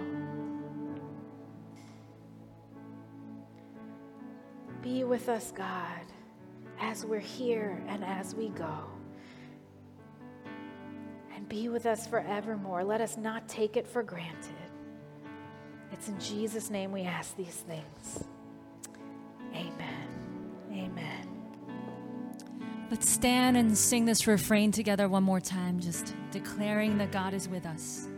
Be 4.82 5.03
with 5.03 5.29
us, 5.29 5.51
God, 5.55 6.01
as 6.79 7.05
we're 7.05 7.19
here 7.19 7.82
and 7.88 8.03
as 8.03 8.36
we 8.36 8.49
go. 8.49 8.84
And 11.36 11.47
be 11.47 11.69
with 11.69 11.86
us 11.86 12.05
forevermore. 12.05 12.84
Let 12.84 13.01
us 13.01 13.17
not 13.17 13.47
take 13.47 13.77
it 13.77 13.88
for 13.88 14.03
granted. 14.03 14.55
It's 15.91 16.07
in 16.07 16.19
Jesus' 16.19 16.69
name 16.69 16.91
we 16.91 17.03
ask 17.03 17.36
these 17.36 17.63
things. 17.67 18.23
Let's 22.91 23.09
stand 23.09 23.55
and 23.55 23.77
sing 23.77 24.03
this 24.03 24.27
refrain 24.27 24.73
together 24.73 25.07
one 25.07 25.23
more 25.23 25.39
time, 25.39 25.79
just 25.79 26.13
declaring 26.31 26.97
that 26.97 27.13
God 27.13 27.33
is 27.33 27.47
with 27.47 27.65
us. 27.65 28.11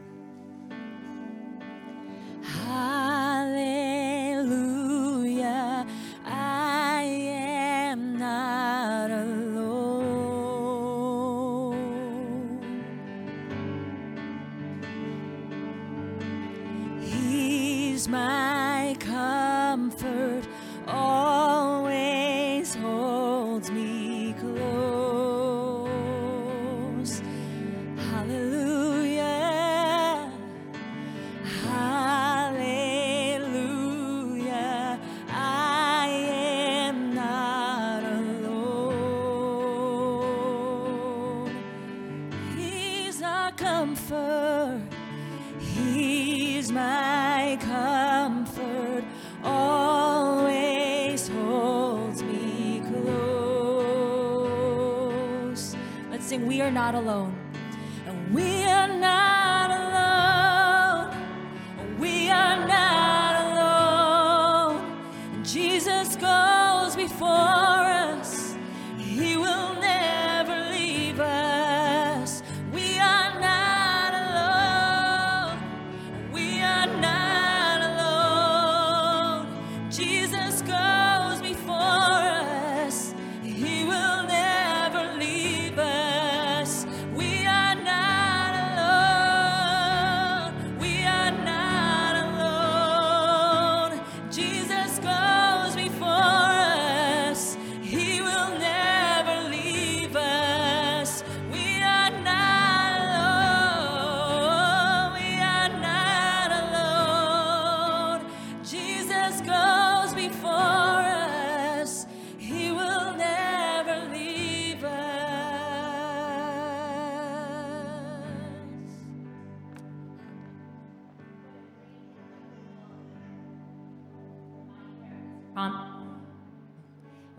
Not 56.83 56.95
Alone. 56.95 57.42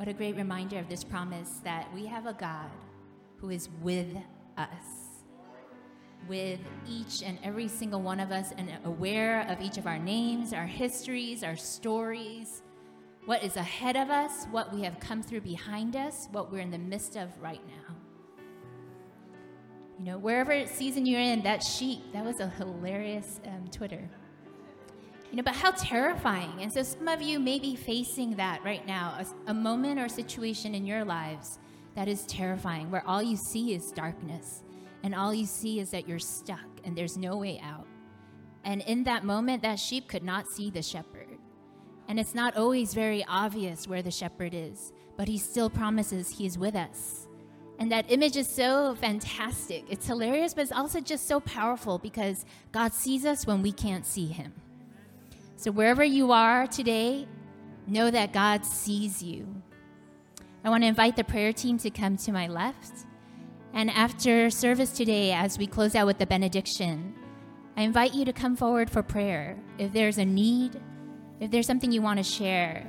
What 0.04 0.10
a 0.10 0.18
great 0.18 0.36
reminder 0.36 0.78
of 0.78 0.86
this 0.86 1.02
promise 1.02 1.60
that 1.64 1.88
we 1.94 2.04
have 2.04 2.26
a 2.26 2.34
God 2.34 2.68
who 3.38 3.48
is 3.48 3.70
with 3.80 4.14
us, 4.58 5.22
with 6.28 6.60
each 6.86 7.22
and 7.22 7.38
every 7.42 7.68
single 7.68 8.02
one 8.02 8.20
of 8.20 8.30
us, 8.30 8.52
and 8.58 8.70
aware 8.84 9.48
of 9.48 9.62
each 9.62 9.78
of 9.78 9.86
our 9.86 9.98
names, 9.98 10.52
our 10.52 10.66
histories, 10.66 11.42
our 11.42 11.56
stories, 11.56 12.60
what 13.24 13.42
is 13.42 13.56
ahead 13.56 13.96
of 13.96 14.10
us, 14.10 14.44
what 14.50 14.74
we 14.74 14.82
have 14.82 15.00
come 15.00 15.22
through 15.22 15.40
behind 15.40 15.96
us, 15.96 16.28
what 16.32 16.52
we're 16.52 16.58
in 16.58 16.70
the 16.70 16.76
midst 16.76 17.16
of 17.16 17.30
right 17.40 17.62
now. 17.66 17.96
You 19.98 20.04
know, 20.04 20.18
wherever 20.18 20.66
season 20.66 21.06
you're 21.06 21.18
in, 21.18 21.42
that 21.44 21.62
sheep, 21.62 22.12
that 22.12 22.26
was 22.26 22.40
a 22.40 22.48
hilarious 22.50 23.40
um, 23.46 23.68
Twitter. 23.72 24.10
You 25.34 25.38
know, 25.38 25.42
but 25.46 25.56
how 25.56 25.72
terrifying. 25.72 26.52
And 26.60 26.72
so 26.72 26.84
some 26.84 27.08
of 27.08 27.20
you 27.20 27.40
may 27.40 27.58
be 27.58 27.74
facing 27.74 28.36
that 28.36 28.62
right 28.62 28.86
now 28.86 29.18
a, 29.18 29.50
a 29.50 29.52
moment 29.52 29.98
or 29.98 30.08
situation 30.08 30.76
in 30.76 30.86
your 30.86 31.04
lives 31.04 31.58
that 31.96 32.06
is 32.06 32.24
terrifying, 32.26 32.88
where 32.88 33.02
all 33.04 33.20
you 33.20 33.36
see 33.36 33.74
is 33.74 33.90
darkness 33.90 34.62
and 35.02 35.12
all 35.12 35.34
you 35.34 35.44
see 35.44 35.80
is 35.80 35.90
that 35.90 36.06
you're 36.06 36.20
stuck 36.20 36.60
and 36.84 36.96
there's 36.96 37.16
no 37.16 37.36
way 37.36 37.60
out. 37.64 37.84
And 38.62 38.80
in 38.82 39.02
that 39.04 39.24
moment, 39.24 39.62
that 39.62 39.80
sheep 39.80 40.06
could 40.06 40.22
not 40.22 40.46
see 40.46 40.70
the 40.70 40.82
shepherd. 40.82 41.40
And 42.06 42.20
it's 42.20 42.36
not 42.36 42.56
always 42.56 42.94
very 42.94 43.24
obvious 43.26 43.88
where 43.88 44.02
the 44.02 44.12
shepherd 44.12 44.54
is, 44.54 44.92
but 45.16 45.26
he 45.26 45.38
still 45.38 45.68
promises 45.68 46.30
he's 46.30 46.56
with 46.56 46.76
us. 46.76 47.26
And 47.80 47.90
that 47.90 48.08
image 48.08 48.36
is 48.36 48.54
so 48.54 48.94
fantastic. 49.00 49.84
It's 49.90 50.06
hilarious, 50.06 50.54
but 50.54 50.62
it's 50.62 50.70
also 50.70 51.00
just 51.00 51.26
so 51.26 51.40
powerful 51.40 51.98
because 51.98 52.46
God 52.70 52.92
sees 52.92 53.26
us 53.26 53.48
when 53.48 53.62
we 53.62 53.72
can't 53.72 54.06
see 54.06 54.26
him. 54.26 54.52
So, 55.64 55.70
wherever 55.70 56.04
you 56.04 56.30
are 56.30 56.66
today, 56.66 57.26
know 57.86 58.10
that 58.10 58.34
God 58.34 58.66
sees 58.66 59.22
you. 59.22 59.62
I 60.62 60.68
want 60.68 60.82
to 60.82 60.88
invite 60.88 61.16
the 61.16 61.24
prayer 61.24 61.54
team 61.54 61.78
to 61.78 61.88
come 61.88 62.18
to 62.18 62.32
my 62.32 62.48
left. 62.48 63.06
And 63.72 63.88
after 63.90 64.50
service 64.50 64.92
today, 64.92 65.32
as 65.32 65.56
we 65.56 65.66
close 65.66 65.94
out 65.94 66.06
with 66.06 66.18
the 66.18 66.26
benediction, 66.26 67.14
I 67.78 67.80
invite 67.80 68.12
you 68.12 68.26
to 68.26 68.32
come 68.34 68.56
forward 68.56 68.90
for 68.90 69.02
prayer. 69.02 69.56
If 69.78 69.94
there's 69.94 70.18
a 70.18 70.24
need, 70.26 70.78
if 71.40 71.50
there's 71.50 71.66
something 71.66 71.90
you 71.90 72.02
want 72.02 72.18
to 72.18 72.24
share, 72.24 72.86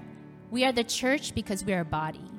we 0.51 0.65
are 0.65 0.73
the 0.73 0.83
church 0.83 1.33
because 1.33 1.63
we 1.63 1.71
are 1.71 1.79
a 1.79 1.85
body. 1.85 2.29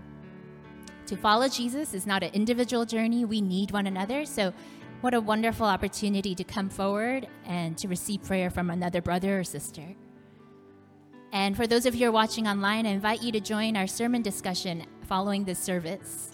To 1.07 1.17
follow 1.17 1.49
Jesus 1.49 1.95
is 1.95 2.07
not 2.07 2.23
an 2.23 2.35
individual 2.35 2.85
journey, 2.85 3.25
we 3.25 3.41
need 3.41 3.71
one 3.71 3.87
another. 3.87 4.27
So, 4.27 4.53
what 5.01 5.15
a 5.15 5.21
wonderful 5.23 5.65
opportunity 5.65 6.35
to 6.35 6.45
come 6.45 6.69
forward 6.69 7.27
and 7.47 7.79
to 7.79 7.89
receive 7.89 8.23
prayer 8.23 8.51
from 8.51 8.69
another 8.69 9.01
brother 9.01 9.41
or 9.41 9.45
sister. 9.45 9.97
And 11.37 11.55
for 11.55 11.67
those 11.67 11.85
of 11.85 11.95
you 11.95 12.01
who 12.01 12.09
are 12.09 12.13
watching 12.13 12.49
online, 12.49 12.87
I 12.87 12.91
invite 12.93 13.23
you 13.23 13.31
to 13.33 13.41
join 13.41 13.77
our 13.77 13.87
sermon 13.87 14.23
discussion 14.23 14.87
following 15.03 15.45
this 15.45 15.59
service. 15.59 16.31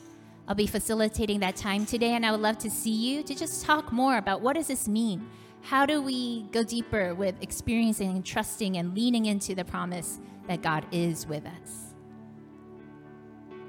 I'll 0.47 0.55
be 0.55 0.69
facilitating 0.69 1.41
that 1.41 1.57
time 1.57 1.85
today, 1.87 2.13
and 2.13 2.25
I 2.25 2.31
would 2.31 2.39
love 2.39 2.57
to 2.59 2.71
see 2.71 2.93
you 2.93 3.25
to 3.25 3.35
just 3.35 3.65
talk 3.65 3.91
more 3.91 4.19
about 4.19 4.43
what 4.43 4.55
does 4.55 4.69
this 4.69 4.87
mean? 4.87 5.29
How 5.61 5.87
do 5.87 6.01
we 6.01 6.45
go 6.53 6.63
deeper 6.63 7.17
with 7.17 7.35
experiencing 7.43 8.11
and 8.11 8.25
trusting 8.25 8.77
and 8.77 8.95
leaning 8.95 9.27
into 9.27 9.57
the 9.57 9.65
promise 9.65 10.21
that 10.47 10.63
God 10.63 10.87
is 10.93 11.27
with 11.27 11.45
us? 11.47 11.95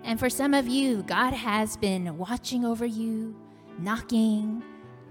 And 0.03 0.19
for 0.19 0.29
some 0.29 0.53
of 0.53 0.67
you, 0.67 1.01
God 1.01 1.33
has 1.33 1.77
been 1.77 2.15
watching 2.15 2.63
over 2.63 2.85
you, 2.85 3.35
knocking, 3.79 4.61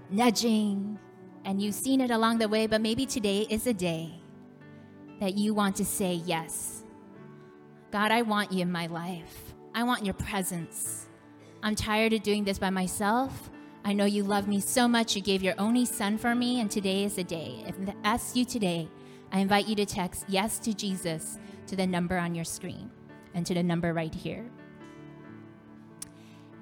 nudging, 0.09 0.97
and 1.43 1.61
you've 1.61 1.75
seen 1.75 1.99
it 1.99 2.11
along 2.11 2.37
the 2.37 2.47
way, 2.47 2.65
but 2.65 2.79
maybe 2.79 3.05
today 3.05 3.45
is 3.49 3.67
a 3.67 3.73
day 3.73 4.22
that 5.23 5.37
you 5.37 5.53
want 5.53 5.73
to 5.77 5.85
say 5.85 6.15
yes. 6.25 6.83
God, 7.93 8.11
I 8.11 8.23
want 8.23 8.51
you 8.51 8.61
in 8.61 8.69
my 8.69 8.87
life. 8.87 9.53
I 9.73 9.83
want 9.83 10.03
your 10.03 10.15
presence. 10.15 11.07
I'm 11.63 11.75
tired 11.75 12.11
of 12.11 12.23
doing 12.23 12.43
this 12.43 12.59
by 12.59 12.69
myself. 12.69 13.49
I 13.85 13.93
know 13.93 14.03
you 14.03 14.23
love 14.23 14.49
me 14.49 14.59
so 14.59 14.85
much. 14.85 15.15
You 15.15 15.21
gave 15.21 15.41
your 15.41 15.53
only 15.57 15.85
son 15.85 16.17
for 16.17 16.35
me, 16.35 16.59
and 16.59 16.69
today 16.69 17.05
is 17.05 17.15
the 17.15 17.23
day. 17.23 17.63
If 17.65 17.77
that's 18.03 18.35
you 18.35 18.43
today, 18.43 18.89
I 19.31 19.39
invite 19.39 19.65
you 19.65 19.75
to 19.75 19.85
text 19.85 20.25
yes 20.27 20.59
to 20.59 20.73
Jesus 20.73 21.39
to 21.67 21.77
the 21.77 21.87
number 21.87 22.17
on 22.17 22.35
your 22.35 22.43
screen 22.43 22.91
and 23.33 23.45
to 23.45 23.53
the 23.53 23.63
number 23.63 23.93
right 23.93 24.13
here. 24.13 24.51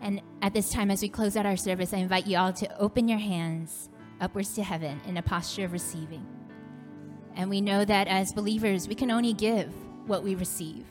And 0.02 0.22
at 0.44 0.54
this 0.54 0.70
time, 0.70 0.92
as 0.92 1.02
we 1.02 1.10
close 1.10 1.36
out 1.36 1.48
our 1.48 1.58
service, 1.58 1.96
I 1.96 1.98
invite 1.98 2.28
you 2.28 2.38
all 2.38 2.54
to 2.54 2.78
open 2.78 3.08
your 3.08 3.18
hands 3.18 3.90
upwards 4.20 4.54
to 4.54 4.62
heaven 4.62 5.02
in 5.08 5.18
a 5.18 5.24
posture 5.24 5.66
of 5.66 5.74
receiving. 5.74 6.41
And 7.36 7.50
we 7.50 7.62
know 7.62 7.86
that 7.86 8.08
as 8.08 8.34
believers, 8.34 8.88
we 8.88 8.96
can 8.96 9.12
only 9.12 9.34
give 9.34 9.74
what 10.08 10.24
we 10.24 10.36
receive. 10.36 10.86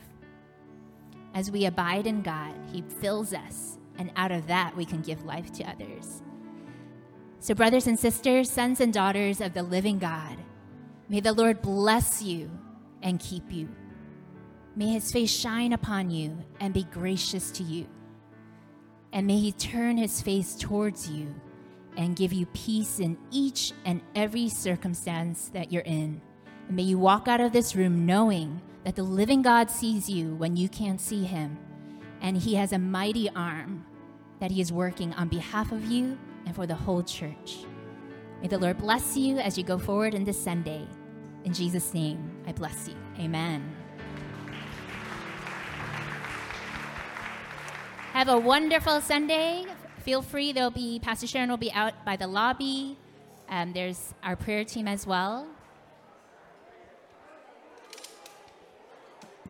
As 1.33 1.51
we 1.51 1.65
abide 1.65 2.07
in 2.07 2.21
God, 2.21 2.53
He 2.71 2.81
fills 2.81 3.33
us, 3.33 3.77
and 3.97 4.11
out 4.15 4.31
of 4.31 4.47
that, 4.47 4.75
we 4.75 4.85
can 4.85 5.01
give 5.01 5.23
life 5.23 5.51
to 5.53 5.63
others. 5.63 6.21
So, 7.39 7.55
brothers 7.55 7.87
and 7.87 7.97
sisters, 7.97 8.49
sons 8.49 8.81
and 8.81 8.93
daughters 8.93 9.41
of 9.41 9.53
the 9.53 9.63
living 9.63 9.97
God, 9.97 10.37
may 11.09 11.19
the 11.19 11.33
Lord 11.33 11.61
bless 11.61 12.21
you 12.21 12.51
and 13.01 13.19
keep 13.19 13.51
you. 13.51 13.69
May 14.75 14.87
His 14.87 15.11
face 15.11 15.31
shine 15.31 15.73
upon 15.73 16.11
you 16.11 16.37
and 16.59 16.73
be 16.73 16.83
gracious 16.83 17.51
to 17.51 17.63
you. 17.63 17.87
And 19.11 19.27
may 19.27 19.37
He 19.37 19.51
turn 19.51 19.97
His 19.97 20.21
face 20.21 20.55
towards 20.55 21.09
you 21.09 21.33
and 21.97 22.15
give 22.15 22.31
you 22.31 22.45
peace 22.47 22.99
in 22.99 23.17
each 23.31 23.73
and 23.85 24.01
every 24.15 24.49
circumstance 24.49 25.49
that 25.53 25.71
you're 25.71 25.81
in. 25.83 26.21
And 26.71 26.77
may 26.77 26.83
you 26.83 26.97
walk 26.97 27.27
out 27.27 27.41
of 27.41 27.51
this 27.51 27.75
room 27.75 28.05
knowing 28.05 28.61
that 28.85 28.95
the 28.95 29.03
living 29.03 29.41
God 29.41 29.69
sees 29.69 30.09
you 30.09 30.35
when 30.35 30.55
you 30.55 30.69
can't 30.69 31.01
see 31.01 31.25
him. 31.25 31.57
And 32.21 32.37
he 32.37 32.55
has 32.55 32.71
a 32.71 32.79
mighty 32.79 33.29
arm 33.31 33.85
that 34.39 34.51
he 34.51 34.61
is 34.61 34.71
working 34.71 35.13
on 35.15 35.27
behalf 35.27 35.73
of 35.73 35.91
you 35.91 36.17
and 36.45 36.55
for 36.55 36.65
the 36.65 36.73
whole 36.73 37.03
church. 37.03 37.65
May 38.41 38.47
the 38.47 38.57
Lord 38.57 38.77
bless 38.77 39.17
you 39.17 39.37
as 39.39 39.57
you 39.57 39.65
go 39.65 39.77
forward 39.77 40.13
in 40.13 40.23
this 40.23 40.41
Sunday. 40.41 40.87
In 41.43 41.51
Jesus' 41.51 41.93
name, 41.93 42.31
I 42.47 42.53
bless 42.53 42.87
you. 42.87 42.95
Amen. 43.19 43.69
Have 48.13 48.29
a 48.29 48.37
wonderful 48.37 49.01
Sunday. 49.01 49.65
Feel 50.03 50.21
free, 50.21 50.53
there'll 50.53 50.71
be, 50.71 50.99
Pastor 50.99 51.27
Sharon 51.27 51.49
will 51.49 51.57
be 51.57 51.73
out 51.73 52.05
by 52.05 52.15
the 52.15 52.27
lobby. 52.27 52.97
Um, 53.49 53.73
there's 53.73 54.13
our 54.23 54.37
prayer 54.37 54.63
team 54.63 54.87
as 54.87 55.05
well. 55.05 55.49